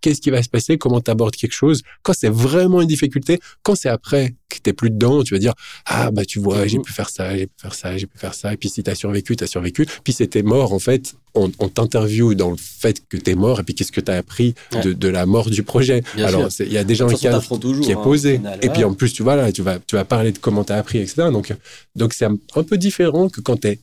[0.00, 1.82] qu'est-ce qui va se passer, comment tu abordes quelque chose?
[2.02, 5.54] Quand c'est vraiment une difficulté, quand c'est après que t'es plus dedans, tu vas dire
[5.86, 6.84] ah bah tu vois, j'ai Mhm.
[6.84, 8.52] pu faire ça, j'ai pu faire ça, j'ai pu faire ça.
[8.52, 9.86] Et puis si t'as survécu, t'as survécu.
[10.04, 11.14] Puis c'était mort en fait.
[11.34, 14.54] On, on t'interviewe dans le fait que t'es mort et puis qu'est-ce que t'as appris
[14.74, 14.82] Ouais.
[14.82, 16.02] de, de la mort du projet?
[16.16, 18.36] Bien Alors il y a déjà un cadre toujours, qui est hein, posé.
[18.38, 18.58] final.
[18.62, 20.72] Et puis en plus, tu vois là, tu vas, tu vas parler de comment tu
[20.72, 21.28] as appris, etc.
[21.32, 21.54] Donc,
[21.94, 23.78] donc c'est un, un peu différent que quand tu es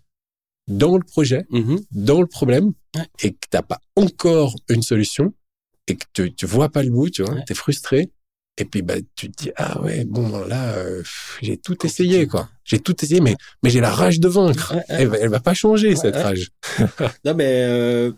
[0.70, 1.80] dans le projet, Mhm.
[1.92, 3.04] dans le problème, Ouais.
[3.24, 5.32] et que t'as pas encore une solution,
[5.88, 7.44] et que tu, tu vois pas le bout, tu vois, Ouais.
[7.46, 8.10] t'es frustré.
[8.60, 11.04] Et puis bah tu te dis ah ouais bon là euh,
[11.44, 14.78] j'ai tout essayé quoi j'ai tout essayé mais mais j'ai la rage de vaincre Ouais,
[14.80, 14.84] ouais.
[14.90, 16.50] elle, va- elle va pas changer cette rage
[17.24, 18.12] Non, mais euh,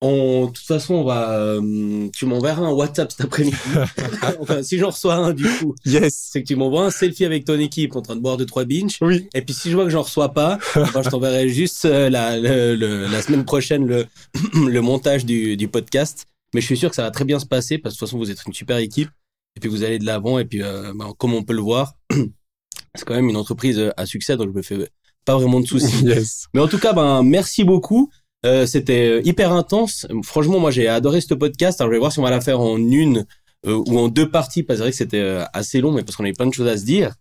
[0.00, 1.32] on, de toute façon, on va.
[1.32, 3.56] euh, tu m'enverras un WhatsApp cet après-midi.
[4.40, 7.44] enfin, si j'en reçois un, du coup, yes c'est que tu m'envoies un selfie avec
[7.44, 8.98] ton équipe en train de boire deux trois binges.
[9.00, 12.08] oui Et puis si je vois que j'en reçois pas, ben, je t'enverrai juste euh,
[12.10, 14.06] la, le- le- la semaine prochaine le,
[14.54, 16.26] le montage du, du podcast.
[16.54, 18.08] Mais je suis sûr que ça va très bien se passer parce que de toute
[18.08, 19.10] façon vous êtes une super équipe
[19.56, 21.94] et puis vous allez de l'avant et puis euh, ben, comme on peut le voir,
[22.94, 24.88] c'est quand même une entreprise à succès donc je me fais
[25.24, 26.04] pas vraiment de soucis.
[26.04, 28.10] yes Mais en tout cas, ben merci beaucoup.
[28.46, 30.06] Euh, C'était hyper intense.
[30.22, 31.80] Franchement, moi j'ai adoré ce podcast.
[31.80, 33.26] Alors je vais voir si on va la faire en une
[33.66, 36.02] euh, ou en deux parties parce que c'est vrai que c'était euh, assez long, mais
[36.04, 37.14] parce qu'on avait plein de choses à se dire.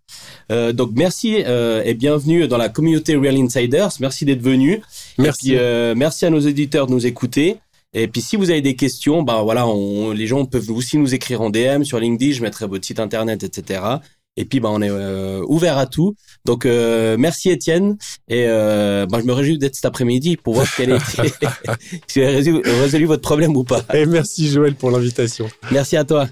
[0.51, 3.89] Euh, donc merci euh, et bienvenue dans la communauté Real Insiders.
[3.99, 4.81] Merci d'être venu.
[5.17, 7.57] merci Et puis, euh, merci à nos éditeurs de nous écouter.
[7.93, 11.15] Et puis si vous avez des questions, bah voilà, on, les gens peuvent aussi nous
[11.15, 12.33] écrire en DM sur LinkedIn.
[12.33, 13.81] Je mettrai votre site internet, etc.
[14.35, 16.13] Et puis bah on est euh, ouvert à tout.
[16.47, 17.97] Donc euh, merci Étienne.
[18.29, 20.99] Et euh, bah, je me réjouis d'être cet après-midi pour voir quel est
[22.07, 23.83] si avez résolu, résolu votre problème ou pas.
[23.93, 26.27] et merci Joël pour l'invitation Merci à toi.